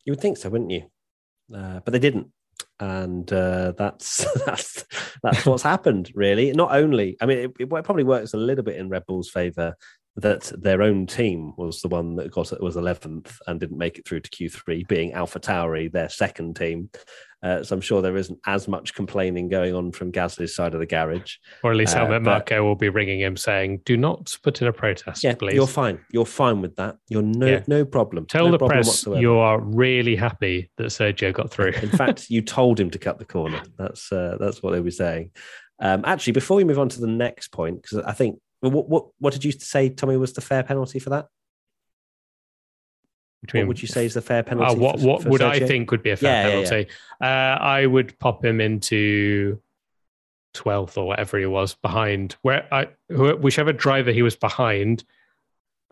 You 0.06 0.12
would 0.14 0.22
think 0.22 0.38
so, 0.38 0.50
wouldn't 0.50 0.72
you? 0.72 0.84
Uh, 1.54 1.80
but 1.84 1.92
they 1.92 2.00
didn't 2.00 2.28
and 2.80 3.32
uh, 3.34 3.74
that's 3.78 4.26
that's 4.46 4.86
that's 5.22 5.46
what's 5.46 5.64
happened 5.64 6.12
really 6.16 6.52
not 6.52 6.74
only 6.74 7.18
i 7.22 7.26
mean 7.26 7.38
it, 7.38 7.52
it, 7.60 7.70
probably 7.70 8.04
works 8.04 8.34
a 8.34 8.38
little 8.38 8.64
bit 8.64 8.78
in 8.78 8.90
red 8.90 9.06
bull's 9.06 9.30
favor 9.30 9.76
that 10.16 10.52
their 10.62 10.82
own 10.82 11.08
team 11.08 11.54
was 11.58 11.82
the 11.82 11.88
one 11.88 12.16
that 12.16 12.32
got 12.32 12.62
was 12.62 12.76
11th 12.76 13.36
and 13.48 13.60
didn't 13.60 13.78
make 13.78 13.98
it 13.98 14.08
through 14.08 14.20
to 14.20 14.30
Q3, 14.30 14.88
being 14.88 15.14
Alpha 15.14 15.40
Tauri, 15.40 15.92
their 15.92 16.10
second 16.10 16.56
team. 16.56 16.90
Uh, 17.44 17.62
so 17.62 17.76
I'm 17.76 17.82
sure 17.82 18.02
there 18.02 18.16
isn't 18.16 18.40
as 18.46 18.70
much 18.70 18.94
complaining 18.94 19.50
going 19.50 19.76
on 19.76 19.92
from 19.92 20.14
Gasly's 20.14 20.56
side 20.56 20.74
of 20.74 20.80
the 20.80 20.86
garage. 20.86 21.36
Or 21.62 21.72
at 21.72 21.78
least 21.78 21.94
uh, 21.94 22.08
Helmut 22.08 22.50
will 22.50 22.76
be 22.76 22.88
ringing 22.88 23.20
him 23.20 23.36
saying, 23.36 23.82
"Do 23.84 23.98
not 23.98 24.36
put 24.44 24.62
in 24.62 24.68
a 24.68 24.74
protest, 24.74 25.24
yeah, 25.24 25.36
please." 25.36 25.56
You're 25.56 25.68
fine. 25.68 26.00
You're 26.12 26.26
fine 26.26 26.62
with 26.62 26.78
that. 26.78 26.98
You're 27.10 27.22
no 27.22 27.48
yeah. 27.48 27.64
no 27.68 27.84
problem. 27.84 28.26
Tell 28.28 28.46
no 28.46 28.52
the 28.52 28.58
problem 28.60 28.78
press 28.78 28.88
whatsoever. 28.88 29.22
you 29.22 29.36
are 29.36 29.60
really 29.60 30.16
happy 30.16 30.72
that 30.78 30.86
Sergio 30.86 31.34
got 31.34 31.52
through. 31.52 31.74
in 31.82 31.90
fact, 31.90 32.26
you 32.30 32.42
told 32.42 32.80
him 32.80 32.90
to 32.92 32.98
cut 32.98 33.20
the 33.20 33.26
corner. 33.26 33.62
That's 33.78 34.10
uh, 34.12 34.38
that's 34.40 34.64
what 34.64 34.72
they 34.72 34.80
were 34.80 34.92
saying. 34.92 35.32
Um, 35.80 36.04
actually, 36.06 36.34
before 36.34 36.56
we 36.56 36.64
move 36.64 36.80
on 36.80 36.88
to 36.90 37.02
the 37.02 37.08
next 37.08 37.50
point, 37.50 37.82
because 37.82 37.98
I 38.00 38.14
think 38.14 38.40
what, 38.62 38.88
what 38.88 39.08
what 39.20 39.34
did 39.34 39.44
you 39.44 39.52
say, 39.52 39.90
Tommy? 39.90 40.16
Was 40.16 40.32
the 40.32 40.42
fair 40.42 40.64
penalty 40.64 41.00
for 41.00 41.10
that? 41.10 41.28
Between, 43.44 43.64
what 43.64 43.68
would 43.68 43.82
you 43.82 43.90
say 43.90 44.06
is 44.06 44.14
the 44.14 44.22
fair 44.22 44.42
penalty? 44.42 44.74
Uh, 44.74 44.76
what 44.76 45.02
for, 45.02 45.06
what 45.06 45.24
for 45.24 45.30
would 45.30 45.42
Sergio? 45.42 45.64
I 45.64 45.68
think 45.68 45.92
would 45.92 46.02
be 46.02 46.12
a 46.12 46.16
fair 46.16 46.32
yeah, 46.32 46.50
penalty? 46.50 46.88
Yeah, 47.22 47.28
yeah. 47.28 47.56
Uh, 47.56 47.58
I 47.62 47.86
would 47.86 48.18
pop 48.18 48.44
him 48.44 48.62
into 48.62 49.60
twelfth 50.54 50.98
or 50.98 51.06
whatever 51.06 51.38
he 51.38 51.46
was 51.46 51.76
behind. 51.76 52.38
Where 52.42 52.66
I 52.74 52.88
whichever 53.10 53.74
driver 53.74 54.14
he 54.14 54.22
was 54.22 54.38
behind 54.38 55.04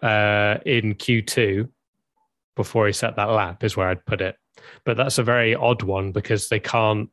uh, 0.01 0.59
in 0.65 0.95
Q 0.95 1.21
two 1.23 1.67
before 2.55 2.87
he 2.87 2.93
set 2.93 3.17
that 3.17 3.29
lap 3.29 3.65
is 3.65 3.75
where 3.75 3.89
I'd 3.89 4.05
put 4.05 4.21
it. 4.21 4.37
But 4.85 4.95
that's 4.95 5.17
a 5.17 5.23
very 5.23 5.53
odd 5.53 5.83
one 5.83 6.13
because 6.13 6.47
they 6.47 6.61
can't 6.61 7.09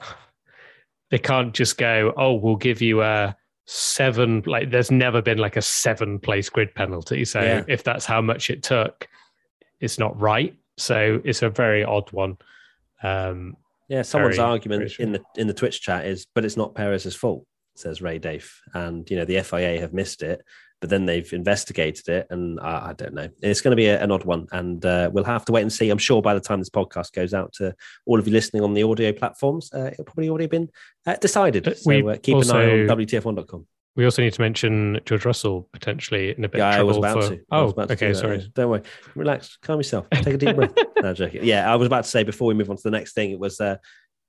they 1.10 1.18
can't 1.18 1.52
just 1.52 1.76
go, 1.76 2.14
oh, 2.16 2.32
we'll 2.32 2.56
give 2.56 2.80
you 2.80 3.02
a 3.02 3.36
seven. 3.66 4.42
Like, 4.46 4.70
there's 4.70 4.90
never 4.90 5.20
been 5.20 5.38
like 5.38 5.56
a 5.56 5.62
seven 5.62 6.18
place 6.18 6.48
grid 6.48 6.74
penalty. 6.74 7.24
So 7.24 7.40
Yeah. 7.42 7.64
if 7.68 7.82
that's 7.84 8.04
how 8.06 8.20
much 8.20 8.50
it 8.50 8.62
took, 8.62 9.06
it's 9.80 9.98
not 9.98 10.18
right. 10.20 10.54
So 10.76 11.20
it's 11.24 11.42
a 11.42 11.50
very 11.50 11.84
odd 11.84 12.10
one. 12.12 12.38
Um, 13.02 13.56
Yeah, 13.88 14.02
someone's 14.02 14.38
argument 14.38 14.92
in 14.98 15.12
the 15.12 15.22
in 15.36 15.46
the 15.46 15.54
Twitch 15.54 15.80
chat 15.80 16.06
is, 16.06 16.26
but 16.34 16.44
it's 16.44 16.56
not 16.56 16.74
Perez's 16.74 17.14
fault, 17.14 17.46
says 17.76 18.02
Ray 18.02 18.18
Dave, 18.18 18.52
and 18.74 19.08
you 19.10 19.16
know 19.16 19.24
the 19.24 19.42
FIA 19.42 19.80
have 19.80 19.92
missed 19.92 20.22
it, 20.22 20.42
but 20.86 20.90
then 20.90 21.04
they've 21.04 21.32
investigated 21.32 22.08
it, 22.08 22.28
and 22.30 22.60
I, 22.60 22.90
I 22.90 22.92
don't 22.92 23.12
know. 23.12 23.28
It's 23.42 23.60
going 23.60 23.72
to 23.72 23.76
be 23.76 23.86
a, 23.86 24.00
an 24.00 24.12
odd 24.12 24.24
one, 24.24 24.46
and 24.52 24.84
uh, 24.86 25.10
we'll 25.12 25.24
have 25.24 25.44
to 25.46 25.52
wait 25.52 25.62
and 25.62 25.72
see. 25.72 25.90
I'm 25.90 25.98
sure 25.98 26.22
by 26.22 26.32
the 26.34 26.40
time 26.40 26.60
this 26.60 26.70
podcast 26.70 27.12
goes 27.12 27.34
out 27.34 27.52
to 27.54 27.74
all 28.06 28.20
of 28.20 28.26
you 28.28 28.32
listening 28.32 28.62
on 28.62 28.72
the 28.72 28.84
audio 28.84 29.12
platforms, 29.12 29.68
uh, 29.74 29.90
it'll 29.92 30.04
probably 30.04 30.28
already 30.28 30.46
been 30.46 30.68
uh, 31.06 31.16
decided. 31.16 31.66
Uh, 31.66 31.74
So 31.74 31.88
we 31.90 32.08
uh, 32.08 32.16
keep 32.22 32.36
an 32.36 32.50
eye 32.52 32.70
on 32.70 32.80
also- 32.88 32.94
WTF1.com. 32.96 33.66
we 33.96 34.04
also 34.04 34.22
need 34.22 34.32
to 34.34 34.40
mention 34.40 35.00
George 35.04 35.24
Russell 35.24 35.68
potentially 35.72 36.30
in 36.38 36.44
a 36.44 36.48
bit 36.48 36.58
Yeah, 36.58 36.74
of 36.74 36.78
I 36.80 36.82
was 36.84 36.96
about 36.98 37.24
for. 37.24 37.30
to. 37.30 37.40
Oh, 37.50 37.68
about 37.70 37.88
to 37.88 37.94
okay, 37.94 38.06
do 38.08 38.12
that, 38.14 38.20
sorry. 38.20 38.38
yeah. 38.38 38.46
Don't 38.54 38.70
worry. 38.70 38.82
Relax. 39.16 39.56
Calm 39.62 39.80
yourself. 39.80 40.06
Take 40.12 40.34
a 40.34 40.36
deep 40.38 40.54
breath. 40.54 40.74
no, 41.02 41.12
joking. 41.14 41.40
Yeah, 41.42 41.68
I 41.72 41.74
was 41.74 41.86
about 41.86 42.04
to 42.04 42.10
say 42.10 42.22
before 42.22 42.46
we 42.46 42.54
move 42.54 42.70
on 42.70 42.76
to 42.76 42.82
the 42.84 42.90
next 42.92 43.14
thing, 43.14 43.32
it 43.32 43.40
was, 43.40 43.60
uh, 43.60 43.76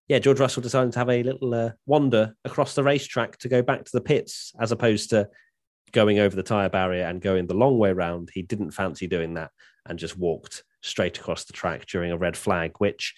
yeah, 0.07 0.17
George 0.19 0.39
Russell 0.39 0.63
decided 0.63 0.93
to 0.93 0.99
have 0.99 1.09
a 1.09 1.21
little 1.21 1.53
uh, 1.53 1.71
wander 1.85 2.33
across 2.45 2.73
the 2.73 2.81
racetrack 2.83 3.37
to 3.39 3.49
go 3.49 3.61
back 3.61 3.83
to 3.85 3.91
the 3.93 4.01
pits 4.01 4.53
as 4.59 4.71
opposed 4.71 5.09
to 5.11 5.27
going 5.91 6.19
over 6.19 6.35
the 6.35 6.43
tyre 6.43 6.69
barrier 6.69 7.05
and 7.05 7.21
going 7.21 7.47
the 7.47 7.53
long 7.53 7.77
way 7.77 7.93
round. 7.93 8.29
He 8.33 8.41
didn't 8.41 8.71
fancy 8.71 9.07
doing 9.07 9.35
that 9.35 9.51
and 9.85 9.97
just 9.97 10.17
walked 10.17 10.63
straight 10.81 11.17
across 11.17 11.45
the 11.45 11.53
track 11.53 11.85
during 11.85 12.11
a 12.11 12.17
red 12.17 12.37
flag, 12.37 12.73
which 12.77 13.15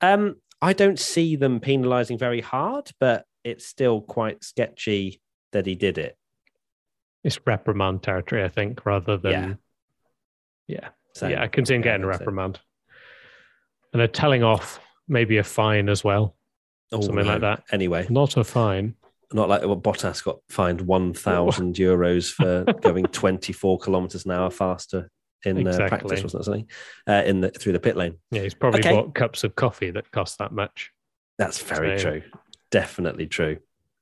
um, 0.00 0.36
I 0.60 0.72
don't 0.72 0.98
see 0.98 1.36
them 1.36 1.60
penalising 1.60 2.18
very 2.18 2.40
hard, 2.40 2.90
but 2.98 3.24
it's 3.44 3.66
still 3.66 4.00
quite 4.00 4.42
sketchy 4.42 5.20
that 5.52 5.66
he 5.66 5.74
did 5.74 5.98
it. 5.98 6.16
It's 7.22 7.38
reprimand 7.46 8.02
territory, 8.02 8.44
I 8.44 8.48
think, 8.48 8.84
rather 8.84 9.16
than. 9.16 9.32
Yeah. 9.32 9.54
Yeah. 10.66 10.88
So, 11.14 11.28
yeah, 11.28 11.42
I 11.42 11.48
can 11.48 11.64
see 11.64 11.74
him 11.74 11.82
getting 11.82 12.04
a 12.04 12.08
reprimand. 12.08 12.60
And 13.92 14.02
a 14.02 14.08
telling 14.08 14.42
off, 14.42 14.80
maybe 15.06 15.38
a 15.38 15.44
fine 15.44 15.88
as 15.88 16.02
well. 16.02 16.36
Oh, 16.92 17.00
Something 17.00 17.26
like 17.26 17.42
that. 17.42 17.64
Anyway, 17.70 18.06
Not 18.10 18.36
a 18.36 18.44
fine. 18.44 18.94
Not 19.32 19.48
like 19.48 19.62
what 19.64 19.82
Bottas 19.82 20.22
got 20.22 20.38
fined 20.48 20.80
1,000 20.80 21.74
euros 21.76 22.32
for 22.32 22.64
going 22.80 23.04
24 23.06 23.78
kilometers 23.78 24.24
an 24.24 24.32
hour 24.32 24.50
faster 24.50 25.10
in 25.44 25.56
uh, 25.56 25.70
Exactly. 25.70 25.88
practice, 25.88 26.22
wasn't 26.22 26.40
it? 26.40 26.44
Something 26.44 26.68
uh, 27.06 27.22
in 27.26 27.40
the 27.40 27.50
through 27.50 27.72
the 27.72 27.80
pit 27.80 27.96
lane. 27.96 28.16
Yeah, 28.30 28.42
he's 28.42 28.54
probably 28.54 28.80
Okay. 28.80 28.92
bought 28.92 29.14
cups 29.14 29.44
of 29.44 29.54
coffee 29.54 29.90
that 29.90 30.10
cost 30.10 30.38
that 30.38 30.52
much. 30.52 30.90
That's 31.38 31.60
very 31.60 31.98
So- 31.98 32.10
true. 32.10 32.22
Definitely 32.70 33.26
true. 33.28 33.58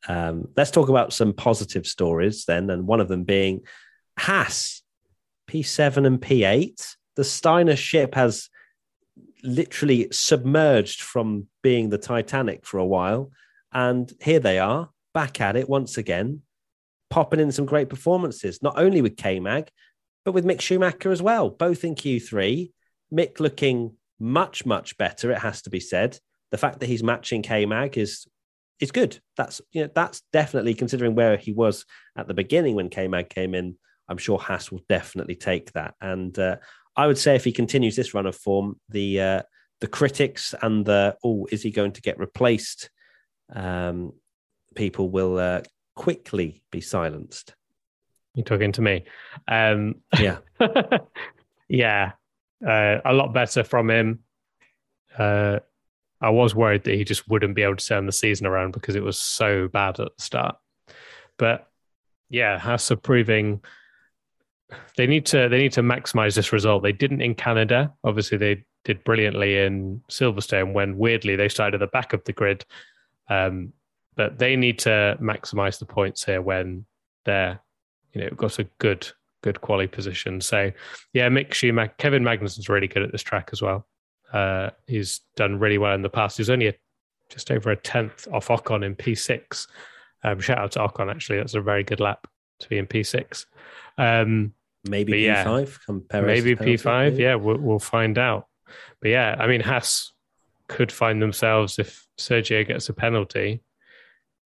Um, 0.08 0.48
let's 0.56 0.70
talk 0.70 0.88
about 0.88 1.12
some 1.12 1.32
positive 1.32 1.86
stories 1.86 2.44
then, 2.46 2.70
and 2.70 2.86
one 2.86 3.00
of 3.00 3.08
them 3.08 3.24
being 3.24 3.60
Haas, 4.18 4.82
P7 5.50 6.06
and 6.06 6.20
P8. 6.20 6.96
The 7.16 7.24
Steiner 7.24 7.76
ship 7.76 8.14
has 8.14 8.48
literally 9.42 10.08
submerged 10.10 11.02
from 11.02 11.48
being 11.62 11.90
the 11.90 11.98
Titanic 11.98 12.64
for 12.64 12.78
a 12.78 12.86
while, 12.86 13.30
and 13.72 14.10
here 14.22 14.40
they 14.40 14.58
are 14.58 14.90
back 15.14 15.40
at 15.40 15.56
it 15.56 15.68
once 15.68 15.98
again, 15.98 16.42
popping 17.10 17.40
in 17.40 17.52
some 17.52 17.66
great 17.66 17.88
performances, 17.88 18.62
not 18.62 18.78
only 18.78 19.02
with 19.02 19.16
K 19.16 19.40
Mag, 19.40 19.68
but 20.24 20.32
with 20.32 20.44
Mick 20.44 20.60
Schumacher 20.60 21.10
as 21.10 21.22
well, 21.22 21.50
both 21.50 21.84
in 21.84 21.94
Q3. 21.94 22.70
Mick 23.12 23.40
looking 23.40 23.96
much, 24.18 24.64
much 24.64 24.96
better, 24.96 25.30
it 25.30 25.38
has 25.38 25.62
to 25.62 25.70
be 25.70 25.80
said. 25.80 26.18
The 26.50 26.58
fact 26.58 26.80
that 26.80 26.86
he's 26.86 27.02
matching 27.02 27.42
K 27.42 27.66
Mag 27.66 27.98
is 27.98 28.26
is 28.80 28.90
good. 28.90 29.20
That's 29.36 29.60
you 29.72 29.82
know, 29.82 29.90
that's 29.94 30.22
definitely 30.32 30.74
considering 30.74 31.14
where 31.14 31.36
he 31.36 31.52
was 31.52 31.84
at 32.16 32.26
the 32.26 32.34
beginning 32.34 32.74
when 32.74 32.88
K 32.88 33.08
Mag 33.08 33.28
came 33.28 33.54
in. 33.54 33.76
I'm 34.08 34.18
sure 34.18 34.38
Haas 34.38 34.70
will 34.70 34.82
definitely 34.88 35.36
take 35.36 35.72
that. 35.72 35.94
And 36.00 36.36
uh, 36.38 36.56
I 36.96 37.06
would 37.06 37.18
say 37.18 37.36
if 37.36 37.44
he 37.44 37.52
continues 37.52 37.96
this 37.96 38.14
run 38.14 38.26
of 38.26 38.36
form, 38.36 38.80
the 38.88 39.20
uh, 39.20 39.42
the 39.80 39.86
critics 39.88 40.54
and 40.62 40.84
the 40.84 41.16
oh, 41.24 41.46
is 41.50 41.62
he 41.62 41.70
going 41.70 41.92
to 41.92 42.02
get 42.02 42.18
replaced? 42.18 42.90
Um, 43.54 44.12
people 44.74 45.10
will 45.10 45.38
uh, 45.38 45.62
quickly 45.94 46.62
be 46.70 46.80
silenced. 46.80 47.54
You're 48.34 48.44
talking 48.44 48.72
to 48.72 48.82
me. 48.82 49.04
Um, 49.48 49.96
Yeah. 50.18 50.38
yeah, 51.68 52.12
uh, 52.66 52.98
a 53.04 53.12
lot 53.12 53.34
better 53.34 53.64
from 53.64 53.90
him. 53.90 54.20
Uh, 55.16 55.58
I 56.20 56.30
was 56.30 56.54
worried 56.54 56.84
that 56.84 56.94
he 56.94 57.04
just 57.04 57.28
wouldn't 57.28 57.56
be 57.56 57.62
able 57.62 57.76
to 57.76 57.84
turn 57.84 58.06
the 58.06 58.12
season 58.12 58.46
around 58.46 58.72
because 58.72 58.94
it 58.94 59.02
was 59.02 59.18
so 59.18 59.68
bad 59.68 60.00
at 60.00 60.16
the 60.16 60.22
start. 60.22 60.56
But 61.36 61.68
yeah, 62.30 62.58
Haas 62.58 62.90
are 62.90 62.96
proving 62.96 63.60
they 64.96 65.06
need 65.06 65.26
to 65.26 65.48
they 65.48 65.58
need 65.58 65.72
to 65.72 65.82
maximize 65.82 66.34
this 66.34 66.52
result. 66.52 66.82
They 66.82 66.92
didn't 66.92 67.20
in 67.20 67.34
Canada. 67.34 67.92
Obviously, 68.04 68.38
they 68.38 68.64
did 68.84 69.04
brilliantly 69.04 69.58
in 69.58 70.02
Silverstone 70.08 70.72
when 70.72 70.96
weirdly 70.96 71.36
they 71.36 71.48
started 71.48 71.74
at 71.82 71.84
the 71.84 71.90
back 71.90 72.12
of 72.12 72.24
the 72.24 72.32
grid. 72.32 72.64
Um, 73.28 73.72
but 74.16 74.38
they 74.38 74.56
need 74.56 74.78
to 74.80 75.16
maximize 75.20 75.78
the 75.78 75.86
points 75.86 76.24
here 76.24 76.42
when 76.42 76.84
they're 77.24 77.60
you 78.12 78.20
know 78.20 78.30
got 78.30 78.58
a 78.58 78.64
good 78.78 79.08
good 79.42 79.60
quality 79.60 79.88
position. 79.88 80.40
So 80.40 80.70
yeah, 81.12 81.28
Mick 81.28 81.52
Schumacher, 81.52 81.94
Kevin 81.98 82.22
Magnussen's 82.22 82.68
really 82.68 82.88
good 82.88 83.02
at 83.02 83.12
this 83.12 83.22
track 83.22 83.50
as 83.52 83.60
well. 83.60 83.86
Uh, 84.32 84.70
he's 84.86 85.20
done 85.36 85.58
really 85.58 85.78
well 85.78 85.94
in 85.94 86.02
the 86.02 86.08
past. 86.08 86.38
He's 86.38 86.50
only 86.50 86.68
a, 86.68 86.74
just 87.28 87.50
over 87.50 87.70
a 87.70 87.76
tenth 87.76 88.26
off 88.32 88.48
Ocon 88.48 88.84
in 88.84 88.94
P6. 88.94 89.66
Um, 90.24 90.40
shout 90.40 90.58
out 90.58 90.72
to 90.72 90.78
Ocon 90.78 91.10
actually, 91.10 91.38
that's 91.38 91.54
a 91.54 91.60
very 91.60 91.82
good 91.82 92.00
lap 92.00 92.26
to 92.60 92.68
be 92.68 92.78
in 92.78 92.86
P6. 92.86 93.46
Um, 93.98 94.54
Maybe 94.84 95.20
yeah, 95.20 95.44
P5. 95.44 95.78
come 95.86 96.04
Perez 96.08 96.44
maybe 96.44 96.56
P5. 96.56 97.10
maybe. 97.10 97.22
Yeah, 97.22 97.36
we'll, 97.36 97.58
we'll 97.58 97.78
find 97.78 98.18
out. 98.18 98.48
But 99.00 99.10
yeah, 99.10 99.36
I 99.38 99.46
mean, 99.46 99.60
Haas 99.60 100.12
could 100.68 100.90
find 100.90 101.22
themselves 101.22 101.78
if 101.78 102.06
Sergio 102.18 102.66
gets 102.66 102.88
a 102.88 102.92
penalty 102.92 103.62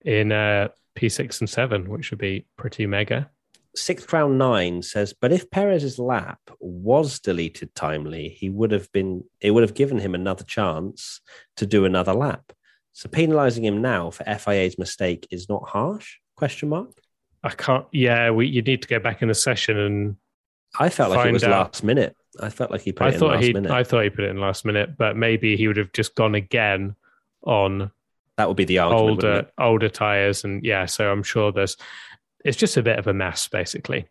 in 0.05 0.33
uh, 0.33 0.69
P6 0.97 1.41
and 1.41 1.51
7, 1.51 1.89
which 1.89 2.11
would 2.11 2.19
be 2.19 2.47
pretty 2.57 2.87
mega. 2.87 3.31
Sixth 3.75 4.07
Crown 4.07 4.39
Nine 4.39 4.83
says, 4.83 5.13
but 5.13 5.33
if 5.33 5.51
Perez's 5.51 5.99
lap 5.99 6.41
was 6.59 7.21
deleted 7.21 7.75
timely, 7.75 8.31
he 8.31 8.49
would 8.49 8.71
have 8.71 8.91
been. 8.91 9.25
It 9.41 9.51
would 9.51 9.63
have 9.63 9.75
given 9.75 9.99
him 9.99 10.15
another 10.15 10.45
chance 10.45 11.21
to 11.59 11.67
do 11.67 11.85
another 11.85 12.15
lap. 12.15 12.53
So 12.95 13.11
penalising 13.11 13.65
him 13.65 13.83
now 13.83 14.11
for 14.11 14.25
FIA's 14.25 14.79
mistake 14.79 15.29
is 15.31 15.51
not 15.51 15.69
harsh? 15.69 16.17
Question 16.37 16.71
mark. 16.71 16.99
I 17.43 17.51
can't. 17.51 17.85
Yeah, 17.93 18.31
we 18.31 18.47
you 18.47 18.63
need 18.63 18.81
to 18.83 18.89
go 18.89 18.99
back 18.99 19.21
in 19.21 19.29
the 19.29 19.35
session, 19.35 19.77
and 19.77 20.17
I 20.79 20.89
felt 20.89 21.11
like 21.11 21.27
it 21.27 21.33
was 21.33 21.45
out. 21.45 21.51
last 21.51 21.85
minute. 21.85 22.17
I 22.41 22.49
felt 22.49 22.71
like 22.71 22.81
he 22.81 22.93
put 22.93 23.05
I 23.05 23.09
it 23.11 23.15
in 23.17 23.21
last 23.21 23.53
minute. 23.53 23.71
I 23.71 23.85
thought 23.85 24.05
he 24.05 24.11
put 24.11 24.25
it 24.25 24.31
in 24.31 24.41
last 24.41 24.65
minute, 24.65 24.97
but 24.97 25.17
maybe 25.17 25.57
he 25.57 25.69
would 25.69 25.77
have 25.77 25.93
just 25.93 26.15
gone 26.15 26.35
again 26.35 26.97
on 27.43 27.91
that 28.37 28.49
would 28.49 28.57
be 28.57 28.65
the 28.65 28.79
argument. 28.79 29.11
older 29.11 29.51
older 29.59 29.89
tires, 29.89 30.45
and 30.45 30.65
yeah. 30.65 30.87
So 30.87 31.11
I'm 31.11 31.23
sure 31.23 31.53
there's. 31.53 31.77
It's 32.45 32.57
just 32.57 32.77
a 32.77 32.83
bit 32.83 32.99
of 32.99 33.07
a 33.07 33.15
mess, 33.15 33.49
basically. 33.49 34.07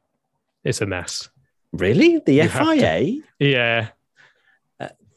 It's 0.64 0.82
a 0.82 0.86
mess. 0.86 1.30
Really? 1.72 2.20
The 2.26 2.34
You 2.34 2.50
have 2.50 2.68
to- 2.68 2.76
FIA? 2.76 3.22
Yeah, 3.40 3.90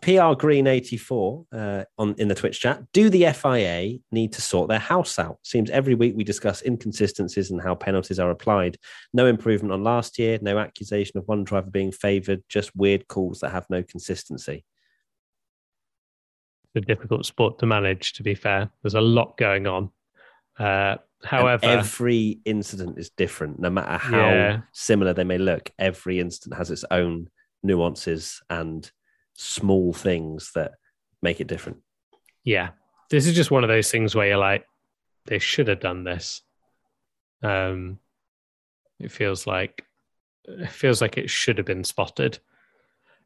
PR 0.00 0.34
Green 0.34 0.66
84 0.68 1.46
uh, 1.52 1.84
on 1.98 2.14
in 2.18 2.28
the 2.28 2.34
Twitch 2.34 2.60
chat. 2.60 2.82
Do 2.92 3.10
the 3.10 3.26
FIA 3.32 3.98
need 4.12 4.32
to 4.34 4.40
sort 4.40 4.68
their 4.68 4.78
house 4.78 5.18
out? 5.18 5.38
Seems 5.42 5.70
every 5.70 5.94
week 5.94 6.14
we 6.16 6.22
discuss 6.22 6.62
inconsistencies 6.62 7.50
and 7.50 7.60
how 7.60 7.74
penalties 7.74 8.20
are 8.20 8.30
applied. 8.30 8.76
No 9.12 9.26
improvement 9.26 9.72
on 9.72 9.82
last 9.82 10.18
year, 10.18 10.38
no 10.40 10.58
accusation 10.58 11.18
of 11.18 11.26
one 11.26 11.42
driver 11.42 11.70
being 11.70 11.90
favoured, 11.90 12.42
just 12.48 12.74
weird 12.76 13.08
calls 13.08 13.40
that 13.40 13.50
have 13.50 13.66
no 13.68 13.82
consistency. 13.82 14.64
It's 16.74 16.84
a 16.84 16.86
difficult 16.86 17.26
sport 17.26 17.58
to 17.60 17.66
manage. 17.66 18.12
To 18.14 18.22
be 18.22 18.34
fair, 18.34 18.70
there's 18.82 18.94
a 18.94 19.00
lot 19.00 19.36
going 19.36 19.66
on. 19.66 19.90
Uh, 20.58 20.96
And 21.20 21.30
however, 21.30 21.66
every 21.66 22.40
incident 22.44 22.98
is 22.98 23.10
different, 23.10 23.58
no 23.58 23.70
matter 23.70 23.96
how 23.98 24.30
Yeah. 24.32 24.60
similar 24.72 25.12
they 25.14 25.24
may 25.24 25.38
look. 25.38 25.70
Every 25.78 26.20
incident 26.20 26.56
has 26.58 26.70
its 26.70 26.84
own 26.90 27.28
nuances 27.62 28.40
and 28.50 28.90
small 29.34 29.92
things 29.92 30.52
that 30.54 30.72
make 31.22 31.40
it 31.40 31.46
different. 31.48 31.78
yeah, 32.44 32.70
this 33.10 33.26
is 33.26 33.34
just 33.34 33.50
one 33.50 33.64
of 33.64 33.68
those 33.68 33.90
things 33.90 34.14
where 34.14 34.26
you're 34.28 34.36
like, 34.36 34.64
they 35.26 35.38
should 35.38 35.68
have 35.68 35.80
done 35.80 36.04
this. 36.04 36.42
Um, 37.42 37.98
it 38.98 39.10
feels 39.12 39.46
like 39.46 39.84
it 40.44 40.70
feels 40.70 41.00
like 41.02 41.18
it 41.18 41.28
should 41.30 41.58
have 41.58 41.66
been 41.66 41.84
spotted, 41.84 42.38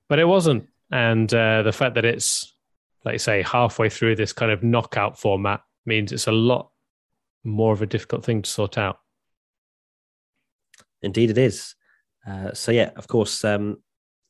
but 0.08 0.18
it 0.18 0.24
wasn't. 0.24 0.68
And 0.90 1.32
uh, 1.32 1.62
the 1.62 1.72
fact 1.72 1.94
that 1.94 2.04
it's, 2.04 2.54
like 3.04 3.14
you 3.14 3.18
say, 3.18 3.42
halfway 3.42 3.88
through 3.88 4.16
this 4.16 4.32
kind 4.32 4.52
of 4.52 4.62
knockout 4.62 5.18
format 5.18 5.60
means 5.84 6.12
it's 6.12 6.26
a 6.26 6.32
lot 6.32 6.70
more 7.44 7.72
of 7.72 7.82
a 7.82 7.86
difficult 7.86 8.24
thing 8.24 8.42
to 8.42 8.50
sort 8.50 8.78
out. 8.78 8.98
Indeed, 11.02 11.30
it 11.30 11.38
is. 11.38 11.74
Uh, 12.26 12.52
so 12.52 12.70
yeah, 12.70 12.90
of 12.96 13.08
course, 13.08 13.44
um, 13.44 13.78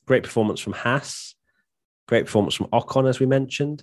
great 0.07 0.23
performance 0.23 0.61
from 0.61 0.73
Haas, 0.73 1.35
great 2.09 2.25
performance 2.25 2.55
from 2.55 2.69
Ocon, 2.69 3.09
as 3.09 3.21
we 3.21 3.27
mentioned. 3.27 3.83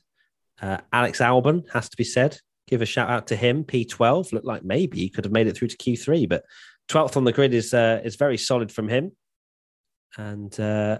Uh, 0.61 0.77
Alex 0.91 1.19
Albon 1.19 1.69
has 1.71 1.89
to 1.89 1.97
be 1.97 2.03
said, 2.03 2.37
give 2.67 2.81
a 2.81 2.85
shout 2.85 3.09
out 3.09 3.27
to 3.27 3.35
him. 3.35 3.63
P12 3.63 4.33
looked 4.33 4.45
like 4.45 4.63
maybe 4.63 4.99
he 4.99 5.09
could 5.09 5.25
have 5.25 5.31
made 5.31 5.47
it 5.47 5.55
through 5.55 5.69
to 5.69 5.77
Q3, 5.77 6.27
but 6.27 6.43
12th 6.89 7.17
on 7.17 7.23
the 7.23 7.31
grid 7.31 7.53
is 7.53 7.73
uh, 7.73 8.01
is 8.03 8.15
very 8.15 8.37
solid 8.37 8.71
from 8.71 8.89
him. 8.89 9.11
And 10.17 10.57
uh, 10.59 10.99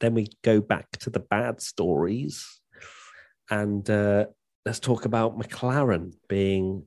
then 0.00 0.14
we 0.14 0.28
go 0.42 0.60
back 0.60 0.90
to 1.00 1.10
the 1.10 1.20
bad 1.20 1.60
stories, 1.60 2.60
and 3.50 3.88
uh, 3.88 4.26
let's 4.64 4.80
talk 4.80 5.04
about 5.04 5.38
McLaren 5.38 6.14
being 6.28 6.84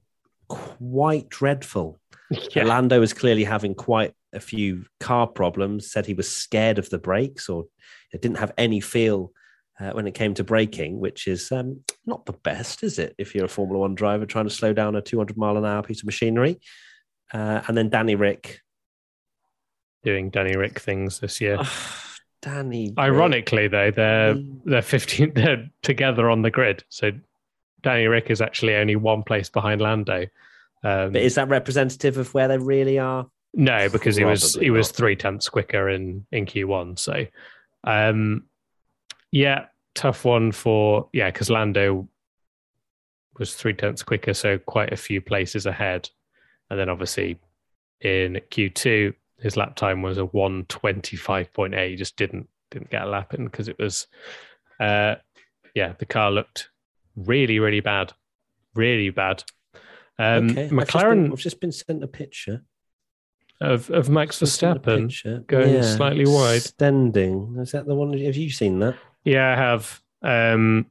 quite 0.47 1.29
dreadful. 1.29 1.99
Yeah. 2.55 2.63
Lando 2.63 3.03
is 3.03 3.13
clearly 3.13 3.43
having 3.43 3.75
quite 3.75 4.13
a 4.33 4.39
few 4.39 4.85
car 4.99 5.27
problems. 5.27 5.91
Said 5.91 6.07
he 6.07 6.15
was 6.15 6.27
scared 6.27 6.79
of 6.79 6.89
the 6.89 6.97
brakes, 6.97 7.49
or 7.49 7.65
it 8.11 8.19
didn't 8.23 8.39
have 8.39 8.51
any 8.57 8.79
feel 8.79 9.31
uh, 9.79 9.91
when 9.91 10.07
it 10.07 10.15
came 10.15 10.33
to 10.33 10.43
braking, 10.43 10.99
which 10.99 11.27
is 11.27 11.51
um, 11.51 11.81
not 12.03 12.25
the 12.25 12.33
best, 12.33 12.81
is 12.81 12.97
it? 12.97 13.13
If 13.19 13.35
you're 13.35 13.45
a 13.45 13.47
Formula 13.47 13.79
One 13.79 13.93
driver 13.93 14.25
trying 14.25 14.45
to 14.45 14.53
slow 14.53 14.73
down 14.73 14.95
a 14.95 15.03
200 15.03 15.37
mile 15.37 15.55
an 15.55 15.65
hour 15.65 15.83
piece 15.83 16.01
of 16.01 16.07
machinery, 16.07 16.59
uh, 17.31 17.61
and 17.67 17.77
then 17.77 17.89
Danny 17.89 18.15
Rick, 18.15 18.61
Doing 20.05 20.29
Danny 20.29 20.55
Rick 20.55 20.79
things 20.79 21.19
this 21.19 21.41
year. 21.41 21.59
Danny. 22.45 22.89
Rick. 22.89 22.99
Ironically, 22.99 23.67
though, 23.67 23.89
they're 23.91 24.35
Mm. 24.35 24.61
they're 24.65 24.81
15. 24.81 25.33
They're 25.35 25.67
together 25.81 26.29
on 26.29 26.43
the 26.43 26.51
grid. 26.51 26.83
So 26.89 27.11
Danny 27.81 28.05
Rick 28.05 28.29
is 28.29 28.39
actually 28.39 28.75
only 28.75 28.95
one 28.95 29.23
place 29.23 29.49
behind 29.49 29.81
Lando. 29.81 30.27
Um, 30.83 31.13
but 31.13 31.21
is 31.23 31.35
that 31.35 31.47
representative 31.49 32.17
of 32.17 32.33
where 32.35 32.47
they 32.47 32.59
really 32.59 32.99
are? 32.99 33.27
No, 33.55 33.89
because 33.89 34.15
he 34.15 34.23
was 34.23 34.53
Probably 34.53 34.65
he 34.65 34.69
was 34.69 34.91
three 34.91 35.15
tenths 35.15 35.49
quicker 35.49 35.89
in 35.89 36.25
in 36.31 36.45
Q1. 36.45 36.99
So, 36.99 37.25
um, 37.83 38.43
yeah, 39.31 39.65
tough 39.95 40.23
one 40.25 40.51
for 40.51 41.09
yeah, 41.13 41.31
because 41.31 41.49
Lando 41.49 42.07
was 43.39 43.55
three 43.55 43.73
tenths 43.73 44.03
quicker, 44.03 44.33
so 44.33 44.59
quite 44.59 44.93
a 44.93 44.97
few 44.97 45.19
places 45.21 45.65
ahead, 45.65 46.09
and 46.69 46.79
then 46.79 46.89
obviously 46.89 47.39
in 48.01 48.39
Q2 48.51 49.13
his 49.39 49.57
lap 49.57 49.75
time 49.75 50.01
was 50.01 50.17
a 50.17 50.25
one 50.25 50.65
twenty 50.69 51.17
five 51.17 51.51
point 51.53 51.73
eight. 51.73 51.91
He 51.91 51.95
just 51.95 52.15
didn't 52.17 52.47
didn't 52.71 52.89
get 52.89 53.03
a 53.03 53.09
lap 53.09 53.33
in 53.33 53.45
because 53.45 53.67
it 53.67 53.77
was, 53.77 54.07
uh, 54.79 55.15
yeah, 55.73 55.93
the 55.97 56.05
car 56.05 56.31
looked 56.31 56.69
really 57.15 57.59
really 57.59 57.81
bad, 57.81 58.13
really 58.73 59.09
bad. 59.09 59.43
Um, 60.17 60.49
okay, 60.51 60.63
I've 60.63 60.69
just, 60.69 60.89
McLaren 60.91 61.23
been, 61.23 61.31
I've 61.31 61.39
just 61.39 61.59
been 61.59 61.71
sent 61.71 62.03
a 62.03 62.07
picture. 62.07 62.63
of 63.61 63.89
of 63.91 64.09
Max 64.09 64.39
Just 64.39 64.59
sent 64.59 64.77
a 64.77 64.79
Verstappen. 64.79 65.47
going 65.47 65.83
slightly 65.83 66.25
wide. 66.25 66.57
Extending. 66.57 67.57
Is 67.59 67.71
that 67.71 67.85
the 67.85 67.95
one? 67.95 68.17
Have 68.17 68.35
you 68.35 68.49
seen 68.49 68.79
that? 68.79 68.95
Yeah, 69.23 69.51
I 69.51 69.55
have. 69.55 70.01
Um, 70.21 70.87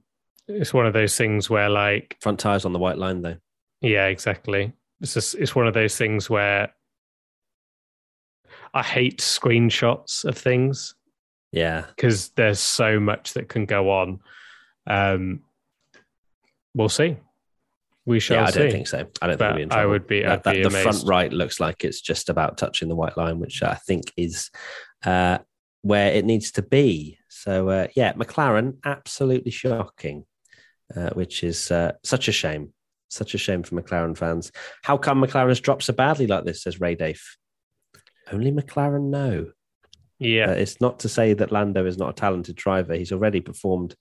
it's 0.46 0.74
one 0.74 0.86
of 0.86 0.92
those 0.92 1.16
things 1.16 1.48
where, 1.48 1.70
like, 1.70 2.16
Front 2.20 2.38
tires 2.40 2.64
on 2.66 2.72
the 2.72 2.78
white 2.78 2.98
line, 2.98 3.22
though. 3.22 3.36
yeah, 3.80 4.06
exactly. 4.06 4.72
It's 5.00 5.14
just, 5.14 5.34
it's 5.36 5.54
one 5.54 5.66
of 5.66 5.74
those 5.74 5.96
things 5.96 6.28
where 6.28 6.72
I 8.74 8.82
hate 8.82 9.18
screenshots 9.20 10.24
of 10.24 10.36
things 10.36 10.94
Yeah. 11.52 11.84
because 11.94 12.30
there's 12.30 12.58
so 12.60 12.98
much 13.00 13.34
that 13.34 13.48
can 13.48 13.66
go 13.66 13.90
on. 13.90 14.18
Um, 14.86 15.44
we'll 16.74 16.88
see. 16.88 17.16
We 18.06 18.20
shall 18.20 18.38
yeah, 18.38 18.44
I 18.46 18.50
see. 18.50 18.58
don't 18.58 18.70
think 18.72 18.88
so. 18.88 19.06
I 19.22 19.26
don't 19.28 19.38
But 19.38 19.38
think 19.38 19.40
we'll 19.40 19.56
be 19.56 19.62
in 19.62 19.72
I 19.72 19.86
would 19.86 20.06
be- 20.06 20.22
That- 20.22 20.32
I'd 20.32 20.42
that- 20.42 20.54
be 20.56 20.62
the 20.64 20.70
front 20.70 21.04
right 21.06 21.32
looks 21.32 21.60
like 21.60 21.84
it's 21.84 22.00
just 22.00 22.28
about 22.28 22.58
touching 22.58 22.88
the 22.88 22.96
white 22.96 23.16
line, 23.16 23.38
which 23.38 23.62
I 23.62 23.76
think 23.76 24.12
is 24.16 24.50
uh, 25.06 25.38
where 25.82 26.12
it 26.12 26.24
needs 26.24 26.50
to 26.52 26.62
be. 26.62 27.18
So 27.28 27.68
uh, 27.70 27.86
yeah, 27.94 28.12
McLaren 28.14 28.78
absolutely 28.84 29.50
shocking, 29.52 30.26
uh, 30.94 31.10
which 31.10 31.42
is 31.44 31.70
uh, 31.70 31.92
such 32.02 32.28
a 32.28 32.32
shame. 32.32 32.74
Such 33.08 33.34
a 33.34 33.38
shame 33.38 33.62
for 33.62 33.80
McLaren 33.80 34.18
fans. 34.18 34.50
How 34.82 34.98
come 34.98 35.22
McLaren's 35.22 35.60
dropped 35.60 35.84
so 35.84 35.92
badly 35.92 36.26
like 36.26 36.44
this? 36.44 36.62
Says 36.64 36.80
Ray 36.80 36.96
Dave. 36.96 37.22
Only 38.32 38.52
McLaren 38.52 39.10
know. 39.10 39.52
Yeah, 40.18 40.50
Uh, 40.50 40.54
it's 40.54 40.80
not 40.80 41.00
to 41.00 41.08
say 41.08 41.34
that 41.34 41.52
Lando 41.52 41.84
is 41.86 41.98
not 41.98 42.10
a 42.10 42.14
talented 42.20 42.56
driver. 42.56 42.94
He's 42.94 43.12
already 43.12 43.40
performed 43.40 43.94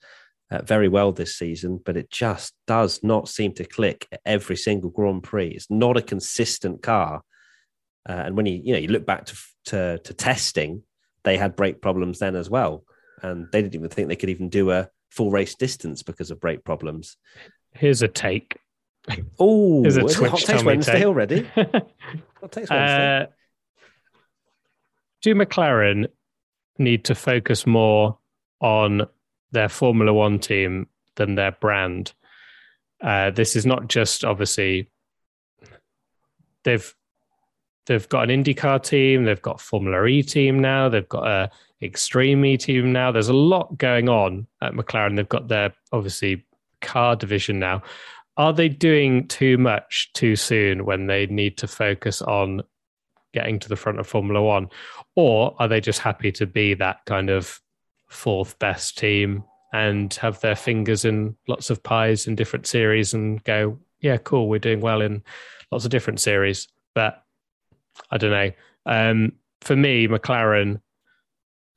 uh, 0.51 0.61
very 0.61 0.87
well 0.87 1.11
this 1.11 1.35
season, 1.35 1.79
but 1.83 1.97
it 1.97 2.09
just 2.11 2.53
does 2.67 3.01
not 3.03 3.27
seem 3.27 3.53
to 3.53 3.65
click 3.65 4.07
at 4.11 4.21
every 4.25 4.55
single 4.55 4.89
Grand 4.91 5.23
Prix. 5.23 5.47
It's 5.49 5.69
not 5.71 5.97
a 5.97 6.01
consistent 6.01 6.83
car. 6.83 7.23
Uh, 8.07 8.13
and 8.25 8.37
when 8.37 8.45
you 8.45 8.61
you 8.63 8.73
know 8.73 8.79
you 8.79 8.89
look 8.89 9.05
back 9.05 9.25
to, 9.25 9.37
to 9.65 9.97
to 9.99 10.13
testing, 10.13 10.83
they 11.23 11.37
had 11.37 11.55
brake 11.55 11.81
problems 11.81 12.19
then 12.19 12.35
as 12.35 12.49
well, 12.49 12.83
and 13.21 13.47
they 13.51 13.61
didn't 13.61 13.75
even 13.75 13.89
think 13.89 14.07
they 14.09 14.15
could 14.17 14.29
even 14.29 14.49
do 14.49 14.71
a 14.71 14.89
full 15.09 15.31
race 15.31 15.55
distance 15.55 16.03
because 16.03 16.29
of 16.29 16.39
brake 16.39 16.63
problems. 16.63 17.17
here's 17.73 18.01
a 18.01 18.07
take. 18.07 18.57
Oh, 19.39 19.83
is 19.85 19.97
it 19.97 20.01
Twitch 20.11 20.31
Hot 20.31 20.39
Takes 20.39 20.63
Wednesday 20.63 20.93
take. 20.99 21.05
already? 21.05 21.43
Hot 21.55 22.51
Takes 22.51 22.69
Wednesday. 22.69 23.27
Do 25.23 25.33
McLaren 25.33 26.07
need 26.77 27.05
to 27.05 27.15
focus 27.15 27.65
more 27.65 28.17
on 28.59 29.07
their 29.51 29.69
Formula 29.69 30.13
One 30.13 30.37
team 30.37 30.87
than 31.15 31.35
their 31.35 31.53
brand? 31.53 32.13
Uh, 33.01 33.31
this 33.31 33.55
is 33.55 33.65
not 33.65 33.87
just 33.87 34.23
obviously 34.23 34.89
they've 36.63 36.93
they've 37.85 38.07
got 38.09 38.29
an 38.29 38.43
IndyCar 38.43 38.83
team, 38.83 39.23
they've 39.23 39.41
got 39.41 39.59
Formula 39.59 40.05
E 40.05 40.23
team 40.23 40.59
now, 40.59 40.89
they've 40.89 41.09
got 41.09 41.27
a 41.27 41.51
Extreme 41.81 42.45
E 42.45 42.57
team 42.57 42.93
now. 42.93 43.11
There's 43.11 43.27
a 43.27 43.33
lot 43.33 43.77
going 43.77 44.07
on 44.07 44.47
at 44.61 44.73
McLaren. 44.73 45.15
They've 45.15 45.27
got 45.27 45.49
their 45.49 45.73
obviously 45.91 46.45
car 46.81 47.15
division 47.15 47.59
now. 47.59 47.83
Are 48.37 48.53
they 48.53 48.69
doing 48.69 49.27
too 49.27 49.57
much 49.57 50.11
too 50.13 50.35
soon 50.35 50.85
when 50.85 51.07
they 51.07 51.27
need 51.27 51.57
to 51.57 51.67
focus 51.67 52.21
on 52.21 52.63
getting 53.33 53.59
to 53.59 53.69
the 53.69 53.75
front 53.75 53.99
of 53.99 54.07
Formula 54.07 54.41
One? 54.41 54.69
Or 55.15 55.55
are 55.59 55.67
they 55.67 55.81
just 55.81 55.99
happy 55.99 56.31
to 56.33 56.45
be 56.45 56.73
that 56.75 57.05
kind 57.05 57.29
of 57.29 57.59
fourth 58.07 58.57
best 58.59 58.97
team 58.97 59.43
and 59.73 60.13
have 60.15 60.39
their 60.39 60.55
fingers 60.55 61.03
in 61.03 61.35
lots 61.47 61.69
of 61.69 61.83
pies 61.83 62.27
in 62.27 62.35
different 62.35 62.67
series 62.67 63.13
and 63.13 63.43
go, 63.43 63.79
yeah, 63.99 64.17
cool, 64.17 64.47
we're 64.47 64.59
doing 64.59 64.81
well 64.81 65.01
in 65.01 65.23
lots 65.71 65.83
of 65.83 65.91
different 65.91 66.19
series? 66.19 66.67
But 66.93 67.23
I 68.11 68.17
don't 68.17 68.31
know. 68.31 68.51
Um, 68.85 69.33
for 69.61 69.75
me, 69.75 70.07
McLaren 70.07 70.81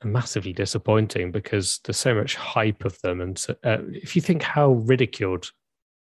are 0.03 0.09
massively 0.09 0.53
disappointing 0.53 1.31
because 1.33 1.79
there's 1.85 1.97
so 1.97 2.15
much 2.15 2.35
hype 2.35 2.85
of 2.85 3.01
them. 3.01 3.21
And 3.21 3.39
so, 3.39 3.57
uh, 3.65 3.79
if 3.89 4.15
you 4.15 4.23
think 4.23 4.43
how 4.43 4.73
ridiculed 4.73 5.51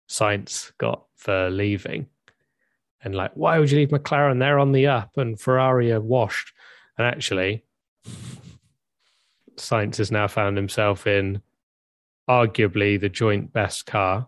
Sainz 0.10 0.72
got 0.78 1.06
for 1.16 1.50
leaving, 1.50 2.08
and 3.04 3.16
like, 3.16 3.32
why 3.36 3.60
would 3.60 3.70
you 3.70 3.78
leave 3.78 3.90
McLaren? 3.90 4.40
They're 4.40 4.60
on 4.60 4.72
the 4.72 4.88
up, 4.88 5.18
and 5.18 5.40
Ferrari 5.40 5.92
are 5.92 6.02
washed. 6.02 6.54
And 6.98 7.06
actually, 7.06 7.64
Sainz 9.58 9.98
has 9.98 10.12
now 10.12 10.28
found 10.28 10.58
himself 10.58 11.06
in 11.08 11.42
arguably 12.30 13.00
the 13.00 13.10
joint 13.10 13.52
best 13.52 13.86
car, 13.86 14.28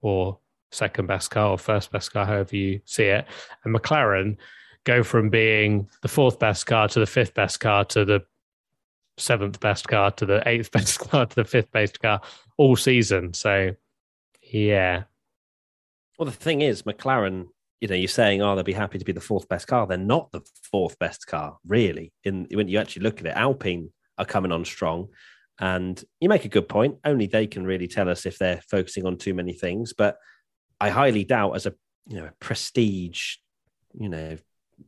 or 0.00 0.38
second 0.72 1.06
best 1.06 1.30
car, 1.30 1.50
or 1.50 1.58
first 1.58 1.92
best 1.92 2.12
car, 2.12 2.24
however 2.26 2.56
you 2.56 2.80
see 2.84 3.04
it. 3.04 3.26
And 3.64 3.74
McLaren 3.74 4.36
go 4.84 5.02
from 5.02 5.30
being 5.30 5.88
the 6.02 6.08
fourth 6.08 6.38
best 6.38 6.66
car 6.66 6.88
to 6.88 7.00
the 7.00 7.06
fifth 7.06 7.34
best 7.34 7.60
car 7.60 7.84
to 7.86 8.04
the 8.04 8.24
seventh 9.18 9.60
best 9.60 9.86
car 9.86 10.10
to 10.12 10.26
the 10.26 10.42
eighth 10.46 10.70
best 10.72 10.98
car 10.98 11.26
to 11.26 11.36
the 11.36 11.44
fifth 11.44 11.70
best 11.70 12.00
car 12.00 12.20
all 12.56 12.76
season. 12.76 13.34
So, 13.34 13.74
yeah, 14.42 15.04
Well, 16.18 16.26
the 16.26 16.32
thing 16.32 16.60
is, 16.62 16.82
McLaren, 16.82 17.48
you 17.80 17.88
know, 17.88 17.94
you're 17.94 18.08
saying, 18.08 18.42
oh, 18.42 18.54
they'll 18.54 18.64
be 18.64 18.72
happy 18.72 18.98
to 18.98 19.04
be 19.04 19.12
the 19.12 19.20
fourth 19.20 19.48
best 19.48 19.66
car. 19.66 19.86
They're 19.86 19.96
not 19.96 20.30
the 20.32 20.42
fourth 20.70 20.98
best 20.98 21.26
car, 21.26 21.56
really. 21.66 22.12
In 22.24 22.46
when 22.52 22.68
you 22.68 22.78
actually 22.78 23.02
look 23.02 23.20
at 23.20 23.26
it, 23.26 23.36
Alpine 23.36 23.90
are 24.18 24.26
coming 24.26 24.52
on 24.52 24.64
strong. 24.64 25.08
And 25.58 26.02
you 26.20 26.28
make 26.28 26.44
a 26.44 26.48
good 26.48 26.68
point. 26.68 26.98
Only 27.04 27.26
they 27.26 27.46
can 27.46 27.64
really 27.64 27.86
tell 27.86 28.08
us 28.08 28.26
if 28.26 28.38
they're 28.38 28.62
focusing 28.70 29.06
on 29.06 29.16
too 29.16 29.34
many 29.34 29.52
things. 29.52 29.92
But 29.92 30.16
I 30.78 30.90
highly 30.90 31.24
doubt 31.24 31.52
as 31.52 31.66
a 31.66 31.74
you 32.06 32.16
know 32.16 32.30
prestige, 32.38 33.36
you 33.98 34.08
know, 34.08 34.36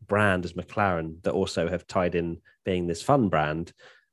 brand 0.07 0.45
as 0.45 0.53
McLaren 0.53 1.23
that 1.23 1.33
also 1.33 1.69
have 1.69 1.87
tied 1.87 2.15
in 2.15 2.39
being 2.65 2.87
this 2.87 3.03
fun 3.03 3.29
brand. 3.29 3.73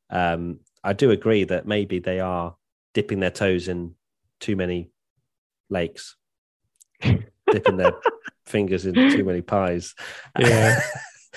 Um, 0.09 0.59
I 0.83 0.93
do 0.93 1.11
agree 1.11 1.43
that 1.45 1.67
maybe 1.67 1.99
they 1.99 2.19
are 2.19 2.55
dipping 2.93 3.19
their 3.19 3.29
toes 3.29 3.67
in 3.67 3.95
too 4.39 4.55
many 4.55 4.91
lakes, 5.69 6.15
dipping 7.01 7.77
their 7.77 7.93
fingers 8.49 8.85
in 8.85 8.93
too 8.95 9.23
many 9.23 9.41
pies. 9.41 9.95
Yeah. 10.39 10.81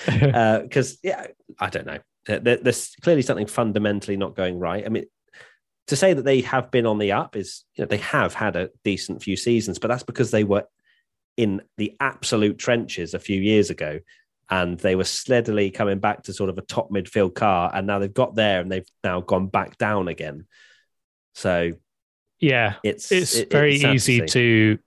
Uh, 0.09 0.59
because, 0.59 0.97
yeah, 1.03 1.27
I 1.59 1.69
don't 1.69 1.85
know. 1.85 1.99
There- 2.25 2.39
there- 2.39 2.57
There's 2.57 2.93
clearly 3.03 3.21
something 3.21 3.45
fundamentally 3.47 4.17
not 4.17 4.35
going 4.35 4.57
right. 4.59 4.83
I 4.85 4.89
mean, 4.89 5.05
to 5.87 5.95
say 5.95 6.13
that 6.13 6.25
they 6.25 6.41
have 6.41 6.71
been 6.71 6.85
on 6.87 6.97
the 6.97 7.11
up 7.13 7.35
is, 7.37 7.63
you 7.75 7.83
know, 7.83 7.87
they 7.87 7.97
have 7.97 8.33
had 8.33 8.55
a 8.55 8.69
decent 8.83 9.21
few 9.23 9.37
seasons, 9.37 9.77
but 9.79 9.87
that's 9.89 10.03
because 10.03 10.31
they 10.31 10.43
were 10.43 10.63
in 11.37 11.61
the 11.77 11.95
absolute 12.01 12.57
trenches 12.57 13.13
a 13.13 13.19
few 13.19 13.39
years 13.39 13.69
ago 13.69 13.99
and 14.49 14.77
they 14.79 14.95
were 14.95 15.03
steadily 15.05 15.69
coming 15.71 15.99
back 15.99 16.23
to 16.23 16.33
sort 16.33 16.49
of 16.49 16.57
a 16.57 16.61
top 16.63 16.89
midfield 16.89 17.35
car 17.35 17.71
and 17.73 17.85
now 17.87 17.99
they've 17.99 18.13
got 18.13 18.35
there 18.35 18.59
and 18.61 18.71
they've 18.71 18.89
now 19.03 19.21
gone 19.21 19.47
back 19.47 19.77
down 19.77 20.07
again 20.09 20.45
so 21.33 21.71
yeah, 22.39 22.75
it's 22.83 23.11
it's 23.11 23.35
it- 23.35 23.51
very 23.51 23.75
it's 23.75 23.83
easy 23.85 24.19
see. 24.19 24.25
to 24.25 24.79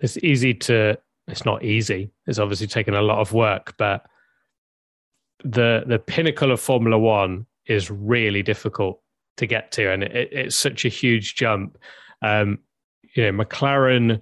it's 0.00 0.16
easy 0.18 0.54
to. 0.54 0.96
It's 1.28 1.44
not 1.44 1.64
easy. 1.64 2.10
It's 2.26 2.38
obviously 2.38 2.66
taken 2.66 2.94
a 2.94 3.02
lot 3.02 3.18
of 3.18 3.32
work, 3.32 3.74
but 3.78 4.04
the 5.44 5.84
the 5.86 5.98
pinnacle 5.98 6.52
of 6.52 6.60
Formula 6.60 6.98
One 6.98 7.46
is 7.66 7.90
really 7.90 8.42
difficult 8.42 9.00
to 9.38 9.46
get 9.46 9.72
to, 9.72 9.90
and 9.90 10.02
it, 10.02 10.28
it's 10.32 10.56
such 10.56 10.84
a 10.84 10.88
huge 10.88 11.34
jump. 11.34 11.78
Um, 12.22 12.58
you 13.14 13.22
know, 13.30 13.44
McLaren 13.44 14.20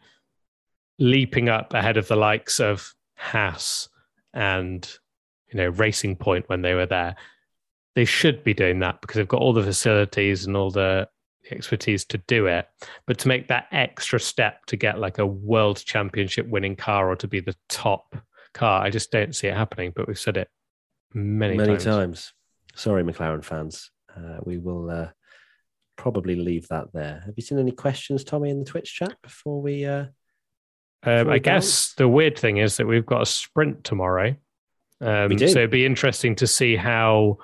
leaping 0.99 1.49
up 1.49 1.75
ahead 1.75 1.97
of 1.97 2.07
the 2.09 2.17
likes 2.17 2.61
of 2.61 2.95
Haas 3.17 3.89
and 4.35 4.89
you 5.51 5.59
know 5.59 5.69
Racing 5.69 6.17
Point 6.17 6.49
when 6.49 6.63
they 6.63 6.75
were 6.75 6.87
there. 6.87 7.17
They 7.95 8.05
should 8.05 8.43
be 8.43 8.55
doing 8.55 8.79
that 8.81 9.01
because 9.01 9.17
they've 9.17 9.29
got 9.29 9.41
all 9.41 9.53
the 9.53 9.63
facilities 9.63 10.47
and 10.47 10.57
all 10.57 10.71
the 10.71 11.09
expertise 11.51 12.05
to 12.07 12.19
do 12.19 12.47
it. 12.47 12.67
But 13.07 13.19
to 13.19 13.29
make 13.29 13.49
that 13.49 13.67
extra 13.73 14.21
step 14.21 14.65
to 14.67 14.77
get 14.77 14.99
like 14.99 15.19
a 15.19 15.27
world 15.27 15.83
championship 15.85 16.47
winning 16.49 16.77
car 16.77 17.11
or 17.11 17.17
to 17.17 17.29
be 17.29 17.41
the 17.41 17.57
top 17.69 18.17
car, 18.55 18.83
I 18.83 18.91
just 18.91 19.11
don't 19.11 19.35
see 19.35 19.49
it 19.49 19.57
happening. 19.57 19.93
But 19.95 20.09
we've 20.09 20.19
said 20.19 20.37
it 20.37 20.49
many, 21.13 21.57
many 21.57 21.73
times. 21.73 21.85
times. 21.85 22.33
Sorry, 22.75 23.03
McLaren 23.03 23.45
fans. 23.45 23.91
Uh, 24.17 24.39
we 24.45 24.59
will 24.59 24.91
uh, 24.91 25.09
probably 25.97 26.37
leave 26.37 26.69
that 26.69 26.93
there. 26.93 27.23
Have 27.27 27.35
you 27.37 27.43
seen 27.43 27.59
any 27.59 27.73
questions, 27.73 28.25
Tommy, 28.25 28.51
in 28.51 28.59
the 28.59 28.65
Twitch 28.65 28.95
chat 28.95 29.17
before 29.23 29.61
we? 29.61 29.85
Uh, 29.85 30.07
Um, 31.05 31.29
I 31.29 31.39
guess 31.39 31.95
the 31.95 32.07
weird 32.07 32.39
thing 32.39 32.59
is 32.59 32.77
that 32.77 32.87
we've 32.87 33.05
got 33.05 33.23
a 33.23 33.27
sprint 33.27 33.83
tomorrow. 33.83 34.37
Um. 35.01 35.37
So 35.37 35.45
it'd 35.47 35.71
be 35.71 35.85
interesting 35.85 36.37
to 36.37 36.47
see 36.47 36.77
how 36.77 37.39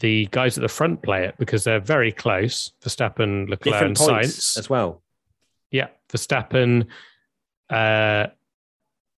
the 0.00 0.26
guys 0.30 0.56
at 0.56 0.62
the 0.62 0.68
front 0.68 1.02
play 1.02 1.24
it 1.24 1.34
because 1.38 1.64
they're 1.64 1.80
very 1.80 2.12
close. 2.12 2.72
Verstappen, 2.82 3.48
Leclerc, 3.48 3.82
and 3.82 3.96
different 3.96 4.26
Sainz. 4.26 4.58
as 4.58 4.70
well? 4.70 5.02
Yeah, 5.70 5.88
Verstappen 6.10 6.86
uh, 7.70 8.28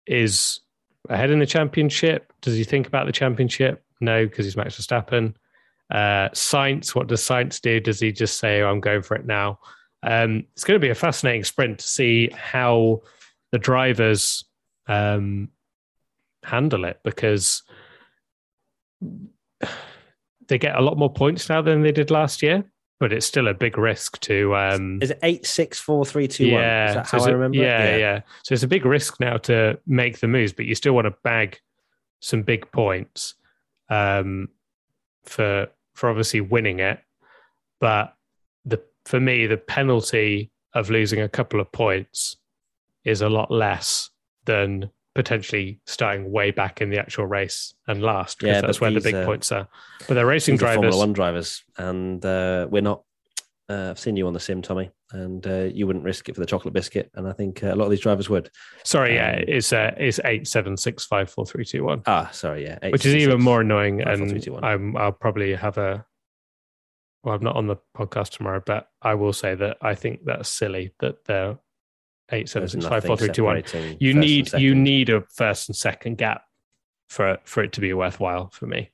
is 0.07 0.61
ahead 1.09 1.31
in 1.31 1.38
the 1.38 1.47
championship. 1.47 2.33
Does 2.41 2.55
he 2.55 2.64
think 2.64 2.87
about 2.87 3.07
the 3.07 3.12
championship? 3.12 3.85
No, 4.01 4.25
because 4.25 4.45
he's 4.45 4.57
Max 4.57 4.77
Verstappen. 4.77 5.35
Uh, 5.91 6.29
Sainz, 6.31 6.95
what 6.95 7.07
does 7.07 7.23
Sainz 7.23 7.61
do? 7.61 7.81
Does 7.81 8.01
he 8.01 8.12
just 8.12 8.38
say, 8.38 8.62
oh, 8.62 8.71
"I'm 8.71 8.81
going 8.81 9.03
for 9.03 9.17
it 9.17 9.27
now"? 9.27 9.59
Um, 10.03 10.45
it's 10.53 10.64
going 10.64 10.79
to 10.79 10.85
be 10.85 10.91
a 10.91 10.95
fascinating 10.95 11.45
sprint 11.45 11.81
to 11.81 11.87
see 11.87 12.31
how 12.31 13.03
the 13.51 13.59
drivers 13.59 14.45
um, 14.87 15.49
handle 16.45 16.85
it 16.85 17.01
because 17.03 17.62
they 20.49 20.59
get 20.59 20.77
a 20.77 20.81
lot 20.81 20.99
more 20.99 21.13
points 21.13 21.49
now 21.49 21.63
than 21.63 21.83
they 21.83 21.93
did 21.93 22.11
last 22.11 22.43
year, 22.43 22.65
but 23.01 23.13
it's 23.13 23.27
still 23.27 23.49
a 23.49 23.55
big 23.55 23.79
risk 23.79 24.19
to. 24.21 24.55
Um, 24.57 24.99
Is 25.03 25.11
it 25.11 25.19
eight 25.23 25.47
six 25.47 25.79
four 25.79 26.05
three 26.05 26.27
two 26.29 26.53
one? 26.53 26.63
yeah, 26.63 26.89
Is 26.89 26.95
that 26.97 27.09
so 27.09 27.19
how 27.19 27.25
I 27.27 27.31
remember? 27.31 27.59
it? 27.59 27.63
Yeah, 27.63 27.97
yeah, 27.97 28.21
So 28.43 28.55
it's 28.55 28.63
a 28.63 28.69
big 28.69 28.85
risk 28.85 29.21
now 29.21 29.37
to 29.39 29.79
make 29.87 30.19
the 30.21 30.29
moves, 30.29 30.53
but 30.53 30.67
you 30.67 30.75
still 30.75 30.95
want 30.95 31.07
to 31.07 31.15
bag 31.23 31.59
some 32.21 32.43
big 32.43 32.71
points 32.73 33.35
um, 33.91 34.49
for 35.25 35.69
for 35.95 36.09
obviously 36.11 36.41
winning 36.41 36.81
it. 36.81 37.01
But 37.81 38.15
the 38.65 38.83
for 39.05 39.21
me, 39.21 39.47
the 39.47 39.57
penalty 39.57 40.51
of 40.75 40.91
losing 40.91 41.21
a 41.21 41.29
couple 41.29 41.61
of 41.61 41.71
points 41.73 42.37
is 43.05 43.23
a 43.23 43.29
lot 43.29 43.51
less 43.51 44.11
than 44.45 44.91
potentially 45.14 45.81
starting 45.87 46.31
way 46.31 46.51
back 46.51 46.81
in 46.81 46.90
the 46.90 46.99
actual 46.99 47.27
race 47.27 47.75
and 47.87 48.03
last 48.03 48.38
because 48.38 48.55
Yeah, 48.55 48.61
that's 48.61 48.81
where 48.81 48.90
the 48.90 49.01
big 49.01 49.14
uh, 49.14 49.25
points 49.25 49.51
are. 49.53 49.68
But 50.07 50.14
they're 50.14 50.27
racing 50.27 50.57
drivers. 50.57 50.77
Formula 50.77 50.99
One 50.99 51.12
drivers, 51.12 51.64
and 51.77 52.25
uh, 52.25 52.66
we're 52.71 52.83
not. 52.83 53.03
Uh, 53.71 53.90
I've 53.90 53.99
seen 53.99 54.16
you 54.16 54.27
on 54.27 54.33
the 54.33 54.40
sim, 54.40 54.62
Tommy, 54.62 54.90
and 55.12 55.47
uh, 55.47 55.64
you 55.64 55.87
wouldn't 55.87 56.05
risk 56.05 56.29
it 56.29 56.35
for 56.35 56.40
the 56.40 56.47
chocolate 56.47 56.73
biscuit, 56.73 57.11
and 57.14 57.29
I 57.29 57.33
think 57.33 57.62
uh, 57.62 57.75
a 57.75 57.77
lot 57.77 57.85
of 57.85 57.90
these 57.90 58.01
drivers 58.01 58.31
would. 58.31 58.49
Sorry, 58.85 59.14
yeah, 59.14 59.37
um, 59.37 59.44
it's 59.47 59.73
uh, 59.73 59.94
it's 59.99 60.21
eight 60.25 60.47
seven 60.47 60.77
six 60.77 61.05
five 61.05 61.31
four 61.31 61.44
three 61.44 61.64
two 61.64 61.85
one. 61.85 62.03
Ah, 62.07 62.31
sorry, 62.33 62.64
yeah, 62.64 62.79
eight, 62.83 62.92
which 62.92 63.05
is 63.05 63.12
six, 63.12 63.23
even 63.25 63.38
six. 63.38 63.44
more 63.44 63.61
annoying. 63.61 64.03
five, 64.03 64.21
and 64.21 64.31
three, 64.31 64.40
two, 64.40 64.53
one. 64.53 64.64
I'm, 64.64 64.97
I'll 64.97 65.12
probably 65.12 65.55
have 65.55 65.77
a. 65.79 66.05
Well, 67.25 67.35
I'm 67.35 67.42
not 67.42 67.57
on 67.57 67.66
the 67.66 67.77
podcast 67.97 68.31
tomorrow, 68.31 68.62
but 68.64 68.88
I 69.03 69.14
will 69.14 69.33
say 69.33 69.55
that 69.57 69.79
I 69.83 69.94
think 69.94 70.21
that's 70.25 70.49
silly 70.49 70.94
that 71.01 71.25
they're 71.27 71.59
eight 72.31 72.49
seven 72.49 72.62
There's 72.62 72.73
six 72.73 72.87
five 72.87 73.05
four 73.05 73.17
three 73.17 73.31
two 73.31 73.45
one. 73.45 73.62
You 73.99 74.14
need 74.14 74.53
you 74.55 74.75
need 74.75 75.11
a 75.11 75.23
first 75.35 75.69
and 75.69 75.77
second 75.77 76.19
gap 76.19 76.43
for 77.09 77.38
for 77.45 77.62
it 77.62 77.73
to 77.73 77.81
be 77.81 77.93
worthwhile 77.93 78.51
for 78.51 78.67
me. 78.67 78.91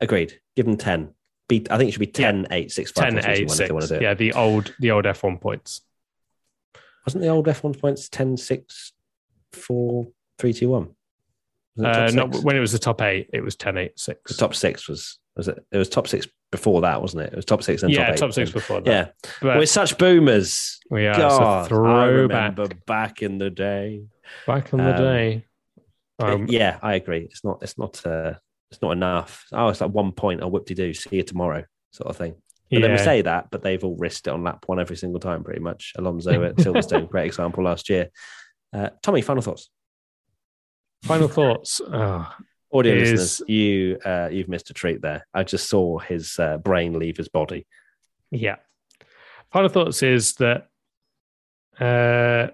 Agreed. 0.00 0.40
Give 0.56 0.66
them 0.66 0.76
ten. 0.76 1.14
Be, 1.48 1.66
I 1.68 1.78
think 1.78 1.88
it 1.88 1.92
should 1.92 1.98
be 1.98 2.06
10, 2.06 2.46
8, 2.48 2.70
6, 2.70 2.92
5, 2.92 3.04
10, 3.04 3.12
4, 3.14 3.22
3, 3.22 3.34
2, 3.34 3.42
8, 3.42 3.48
1 3.48 3.50
if 3.50 3.68
they 3.68 3.72
want 3.72 3.82
to 3.82 3.88
6. 3.88 3.88
do 3.88 3.94
it. 3.96 4.02
Yeah, 4.02 4.14
the 4.14 4.32
old 4.34 4.72
the 4.78 4.92
old 4.92 5.04
F1 5.04 5.40
points. 5.40 5.80
Wasn't 7.04 7.22
the 7.22 7.28
old 7.28 7.46
F1 7.46 7.80
points 7.80 8.08
10, 8.08 8.36
6, 8.36 8.92
4, 9.52 10.06
3, 10.38 10.52
2, 10.52 10.68
1? 10.68 10.94
It 11.78 11.84
Uh, 11.86 12.10
not 12.12 12.34
when 12.44 12.56
it 12.56 12.60
was 12.60 12.72
the 12.72 12.78
top 12.78 13.00
eight, 13.02 13.30
it 13.32 13.42
was 13.42 13.56
10, 13.56 13.76
8, 13.78 13.98
6. 13.98 14.32
the 14.32 14.38
top 14.38 14.54
six 14.54 14.88
was 14.88 15.18
was 15.36 15.48
it? 15.48 15.64
It 15.72 15.78
was 15.78 15.88
top 15.88 16.08
six 16.08 16.26
before 16.50 16.80
that, 16.82 17.00
wasn't 17.00 17.22
it? 17.22 17.32
It 17.32 17.36
was 17.36 17.44
top 17.44 17.62
six 17.62 17.82
and 17.82 17.92
yeah, 17.92 18.06
top 18.06 18.14
eight. 18.14 18.18
top 18.18 18.32
six 18.32 18.50
before 18.50 18.80
that. 18.80 18.90
Yeah, 18.90 19.08
but 19.40 19.56
we're 19.58 19.66
such 19.66 19.96
boomers. 19.96 20.80
we 20.90 21.06
are 21.06 21.14
God, 21.14 21.60
it's 21.62 21.66
a 21.66 21.68
throwback 21.68 21.96
I 21.96 22.06
remember 22.06 22.68
back 22.86 23.22
in 23.22 23.38
the 23.38 23.50
day. 23.50 24.02
back 24.46 24.72
in 24.72 24.78
the 24.80 24.90
Um, 24.90 24.96
day. 24.96 25.44
Um, 26.18 26.46
yeah, 26.48 26.78
I 26.82 26.94
agree. 26.94 27.20
It's 27.30 27.44
not. 27.44 27.62
It's 27.62 27.78
not. 27.78 28.04
Uh, 28.04 28.34
it's 28.70 28.82
not 28.82 28.90
enough. 28.92 29.46
Oh, 29.52 29.68
it's 29.68 29.80
like 29.80 29.90
one 29.90 30.12
point. 30.12 30.42
I'll 30.42 30.50
whip 30.50 30.66
de 30.66 30.74
do. 30.74 30.92
See 30.92 31.16
you 31.16 31.22
tomorrow, 31.22 31.64
sort 31.92 32.10
of 32.10 32.16
thing. 32.16 32.34
But 32.70 32.82
then 32.82 32.92
we 32.92 32.98
say 32.98 33.22
that, 33.22 33.48
but 33.50 33.62
they've 33.62 33.82
all 33.82 33.96
risked 33.96 34.28
it 34.28 34.30
on 34.30 34.44
lap 34.44 34.62
one 34.66 34.78
every 34.78 34.94
single 34.96 35.18
time, 35.18 35.42
pretty 35.42 35.58
much. 35.60 35.92
Alonso 35.96 36.44
at 36.44 36.54
Silverstone, 36.56 37.08
great 37.08 37.26
example 37.26 37.64
last 37.64 37.88
year. 37.88 38.10
Uh, 38.72 38.90
Tommy, 39.02 39.22
final 39.22 39.42
thoughts. 39.42 39.70
Final 41.02 41.28
thoughts. 41.28 41.80
Oh, 41.86 42.30
Audio 42.72 42.94
Is- 42.94 43.10
listeners, 43.12 43.48
you 43.48 43.98
uh, 44.04 44.28
you've 44.30 44.48
missed 44.48 44.70
a 44.70 44.74
treat 44.74 45.02
there. 45.02 45.26
I 45.34 45.42
just 45.44 45.68
saw 45.68 45.98
his 45.98 46.38
uh, 46.38 46.58
brain 46.58 46.98
leave 46.98 47.16
his 47.16 47.28
body. 47.28 47.66
Yeah. 48.30 48.56
Final 49.52 49.68
thoughts 49.68 50.02
is 50.04 50.34
that 50.34 50.68
uh 51.80 52.48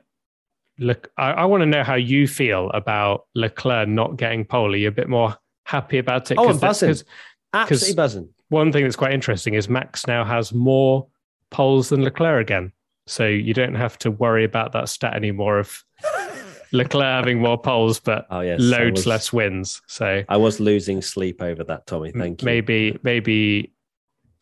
look 0.79 1.11
I, 1.17 1.31
I 1.33 1.45
want 1.47 1.63
to 1.63 1.67
know 1.67 1.83
how 1.83 1.95
you 1.97 2.27
feel 2.29 2.71
about 2.71 3.27
Leclerc 3.35 3.89
not 3.89 4.17
getting 4.17 4.45
pole. 4.45 4.73
Are 4.73 4.77
you 4.77 4.89
a 4.89 4.93
bit 4.93 5.09
more 5.09 5.37
happy 5.65 5.99
about 5.99 6.31
it? 6.31 6.39
Oh, 6.39 6.45
'Cause 6.47 6.55
I'm 6.57 6.61
buzzing. 6.61 6.89
'cause 6.91 7.05
Absolutely 7.53 7.95
buzzing. 7.97 8.29
one 8.49 8.73
thing 8.73 8.85
that's 8.85 8.97
quite 8.97 9.13
interesting 9.13 9.55
is 9.55 9.69
Max 9.69 10.07
now 10.07 10.25
has 10.25 10.53
more 10.55 11.09
poles 11.51 11.89
than 11.89 12.03
Leclerc 12.03 12.41
again. 12.43 12.73
So 13.07 13.27
you 13.27 13.55
don't 13.55 13.75
have 13.75 13.99
to 13.99 14.11
worry 14.11 14.45
about 14.45 14.73
that 14.73 14.89
stat 14.89 15.15
anymore 15.15 15.59
of 15.59 15.83
Leclerc 16.77 17.05
having 17.25 17.41
more 17.41 17.59
poles 17.61 17.99
but 18.01 18.27
Oh 18.31 18.41
yes, 18.41 18.61
loads 18.61 19.01
was- 19.01 19.07
less 19.07 19.33
wins. 19.33 19.83
So 19.87 20.23
I 20.29 20.37
was 20.37 20.61
losing 20.61 21.03
sleep 21.03 21.43
over 21.43 21.65
that, 21.65 21.87
Tommy. 21.87 22.13
Thank 22.13 22.43
you. 22.43 22.47
maybe 22.47 22.99
maybe 23.03 23.73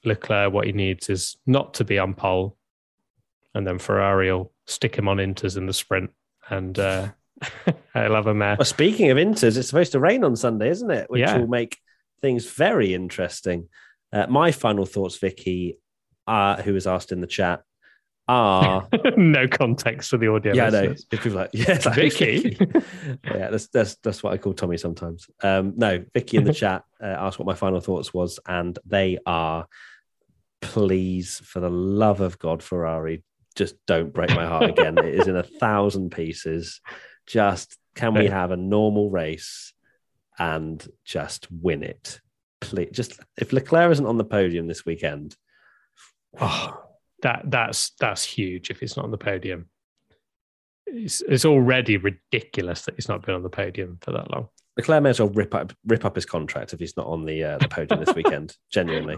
Leclerc 0.05 0.53
what 0.53 0.67
he 0.67 0.73
needs 0.73 1.09
is 1.09 1.37
not 1.47 1.75
to 1.75 1.85
be 1.85 1.99
on 1.99 2.15
pole, 2.15 2.57
and 3.55 3.67
then 3.67 3.79
Ferrari 3.79 4.31
will 4.33 4.53
stick 4.67 4.97
him 4.97 5.09
on 5.09 5.17
inters 5.19 5.57
in 5.57 5.67
the 5.67 5.73
sprint, 5.73 6.11
and 6.51 6.79
uh, 6.79 7.09
I'll 7.95 8.15
have 8.15 8.27
a 8.27 8.35
mare. 8.35 8.57
Well, 8.59 8.65
speaking 8.67 9.11
of 9.11 9.17
Inters, 9.17 9.57
it's 9.57 9.69
supposed 9.69 9.93
to 9.93 10.01
rain 10.01 10.25
on 10.25 10.37
Sunday, 10.37 10.69
isn't 10.71 10.91
it? 10.91 11.11
Which 11.11 11.21
Yeah. 11.21 11.39
will 11.39 11.47
make 11.47 11.79
things 12.21 12.47
very 12.51 12.95
interesting. 12.95 13.69
Uh, 14.13 14.27
my 14.29 14.53
final 14.53 14.87
thoughts, 14.87 15.19
Vicky, 15.19 15.79
uh, 16.27 16.63
who 16.63 16.73
was 16.75 16.87
asked 16.87 17.11
in 17.13 17.21
the 17.21 17.27
chat, 17.27 17.63
are 18.29 18.89
no 19.17 19.47
context 19.49 20.11
for 20.11 20.17
the 20.19 20.29
audio. 20.29 20.55
yeah, 20.55 20.67
I 20.67 20.71
know. 20.71 20.81
listeners. 20.81 21.07
If 21.11 21.23
people 21.23 21.39
like, 21.39 21.51
yeah, 21.53 21.79
like, 21.85 21.95
Vicky? 21.95 22.57
yeah, 23.25 23.51
that's 23.51 23.67
that's 23.69 23.97
that's 23.97 24.23
what 24.23 24.33
I 24.33 24.39
call 24.39 24.55
Tommy 24.55 24.77
sometimes. 24.77 25.27
Um, 25.43 25.75
no, 25.77 26.05
Vicky 26.15 26.37
in 26.39 26.45
the 26.45 26.53
chat 26.63 26.85
uh, 27.03 27.07
asked 27.07 27.39
what 27.39 27.47
my 27.47 27.55
final 27.55 27.81
thoughts 27.81 28.15
was, 28.15 28.41
and 28.47 28.79
they 28.87 29.19
are, 29.27 29.67
please, 30.63 31.41
for 31.45 31.61
the 31.61 31.71
love 31.71 32.21
of 32.21 32.39
God, 32.39 32.63
Ferrari, 32.63 33.23
just 33.55 33.75
don't 33.87 34.13
break 34.13 34.31
my 34.31 34.47
heart 34.47 34.71
again. 34.71 34.97
it 34.99 35.15
is 35.15 35.29
in 35.29 35.37
a 35.37 35.43
thousand 35.43 36.11
pieces. 36.11 36.81
Just 37.27 37.77
can 37.95 38.15
we 38.15 38.27
have 38.27 38.51
a 38.51 38.57
normal 38.57 39.09
race 39.11 39.73
and 40.39 40.85
just 41.05 41.47
win 41.51 41.83
it? 41.83 42.21
Please, 42.61 42.89
just 42.93 43.21
if 43.37 43.53
Leclerc 43.53 43.93
isn't 43.93 44.07
on 44.07 44.17
the 44.19 44.25
podium 44.25 44.67
this 44.67 44.85
weekend, 44.87 45.37
Oh, 46.41 46.84
that 47.25 47.43
that's 47.47 47.93
that's 47.99 48.23
huge. 48.23 48.71
If 48.71 48.79
he's 48.79 48.97
not 48.97 49.07
on 49.07 49.11
the 49.11 49.19
podium, 49.19 49.67
it's, 50.87 51.23
it's 51.23 51.45
already 51.45 51.97
ridiculous 51.97 52.83
that 52.83 52.95
he's 52.95 53.09
not 53.09 53.25
been 53.25 53.35
on 53.35 53.43
the 53.43 53.51
podium 53.51 53.99
for 54.03 54.13
that 54.13 54.31
long. 54.31 54.49
Leclerc 54.77 55.03
may 55.03 55.11
as 55.11 55.21
well 55.21 55.31
rip 55.31 55.55
up 55.55 55.73
rip 55.87 56.05
up 56.05 56.15
his 56.15 56.27
contract 56.27 56.73
if 56.73 56.81
he's 56.81 56.97
not 56.97 57.07
on 57.07 57.25
the 57.25 57.43
uh, 57.43 57.59
the 57.59 57.69
podium 57.69 58.05
this 58.05 58.15
weekend. 58.15 58.57
Genuinely. 58.71 59.17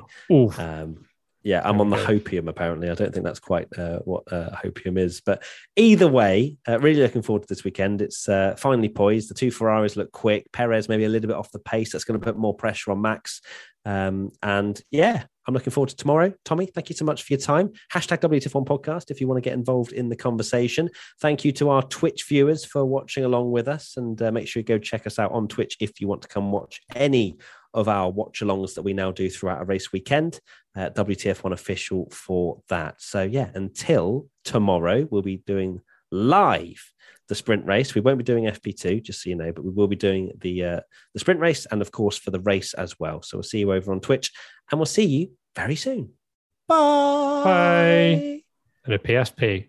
Um, 0.59 1.05
yeah, 1.42 1.62
I'm 1.64 1.81
on 1.81 1.90
the 1.90 1.97
hopium. 1.97 2.49
Apparently, 2.49 2.90
I 2.90 2.95
don't 2.95 3.12
think 3.12 3.25
that's 3.25 3.40
quite 3.40 3.69
uh, 3.79 4.01
what 4.01 4.31
uh, 4.33 4.51
hopium 4.64 4.99
is. 4.99 5.21
But 5.21 5.45
either 5.77 6.09
way, 6.09 6.57
uh, 6.69 6.79
really 6.81 7.01
looking 7.01 7.23
forward 7.23 7.42
to 7.42 7.49
this 7.49 7.62
weekend. 7.62 8.03
It's 8.03 8.29
uh, 8.29 8.57
finally 8.59 8.88
poised. 8.88 9.31
The 9.31 9.35
two 9.35 9.53
Ferraris 9.53 9.97
look 9.97 10.11
quick. 10.11 10.51
Perez 10.53 10.88
maybe 10.88 11.05
a 11.05 11.09
little 11.09 11.29
bit 11.29 11.37
off 11.37 11.53
the 11.53 11.61
pace. 11.61 11.92
That's 11.92 12.05
going 12.05 12.19
to 12.19 12.25
put 12.25 12.37
more 12.37 12.55
pressure 12.55 12.90
on 12.90 13.01
Max. 13.01 13.42
Um, 13.85 14.33
and 14.42 14.81
yeah, 14.90 15.27
I'm 15.46 15.54
looking 15.54 15.70
forward 15.70 15.90
to 15.90 15.96
tomorrow. 15.96 16.32
Tommy, 16.44 16.66
thank 16.66 16.88
you 16.88 16.96
so 16.96 17.04
much 17.04 17.22
for 17.22 17.32
your 17.32 17.40
time. 17.40 17.72
Hashtag 17.92 18.18
WTF1 18.18 18.66
podcast 18.66 19.11
if 19.11 19.20
you 19.20 19.28
want 19.28 19.37
to 19.38 19.48
get 19.48 19.54
involved 19.54 19.92
in 19.92 20.09
the 20.09 20.16
conversation. 20.16 20.90
Thank 21.20 21.44
you 21.44 21.52
to 21.52 21.70
our 21.70 21.82
Twitch 21.82 22.24
viewers 22.28 22.64
for 22.64 22.85
watching 22.85 23.24
along 23.24 23.52
with 23.52 23.68
us. 23.68 23.96
And 23.96 24.20
uh, 24.20 24.32
make 24.32 24.48
sure 24.48 24.61
you 24.61 24.64
go 24.64 24.78
check 24.78 25.06
us 25.06 25.18
out 25.18 25.32
on 25.32 25.48
Twitch 25.48 25.76
if 25.80 26.00
you 26.00 26.09
want 26.09 26.22
to 26.22 26.28
come 26.28 26.50
watch 26.50 26.80
any 26.94 27.38
of 27.74 27.88
our 27.88 28.11
watch 28.11 28.40
alongs 28.40 28.74
that 28.74 28.82
we 28.82 28.92
now 28.92 29.12
do 29.12 29.28
throughout 29.28 29.62
a 29.62 29.64
race 29.64 29.92
weekend. 29.92 30.40
Uh, 30.74 30.90
WTF1 30.90 31.52
official 31.52 32.09
for 32.11 32.62
that. 32.68 33.00
So, 33.00 33.22
yeah, 33.22 33.50
until 33.54 34.28
tomorrow, 34.44 35.06
we'll 35.11 35.22
be 35.22 35.38
doing 35.38 35.80
live 36.11 36.92
the 37.29 37.35
sprint 37.35 37.67
race. 37.67 37.95
We 37.95 38.01
won't 38.01 38.19
be 38.19 38.25
doing 38.25 38.45
FP2, 38.45 39.03
just 39.03 39.23
so 39.23 39.31
you 39.31 39.37
know, 39.37 39.53
but 39.53 39.65
we 39.65 39.71
will 39.71 39.89
be 39.89 39.97
doing 39.97 40.33
the 40.41 40.65
uh, 40.65 40.81
the 41.15 41.21
sprint 41.21 41.41
race 41.41 41.67
and, 41.71 41.83
of 41.83 41.93
course, 41.93 42.17
for 42.17 42.31
the 42.31 42.41
race 42.41 42.75
as 42.75 42.99
well. 42.99 43.23
So 43.23 43.37
we'll 43.37 43.43
see 43.43 43.59
you 43.59 43.73
over 43.73 43.93
on 43.93 44.01
Twitch, 44.01 44.33
and 44.71 44.79
we'll 44.79 44.87
see 44.87 45.05
you 45.05 45.31
very 45.55 45.77
soon. 45.77 46.12
Bye. 46.69 47.43
Bye. 47.45 48.43
And 48.85 48.95
a 48.95 48.99
PSP. 48.99 49.69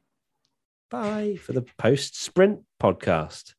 Bye 0.90 1.38
for 1.42 1.54
the 1.54 1.66
post 1.78 2.22
sprint 2.22 2.62
podcast. 2.82 3.54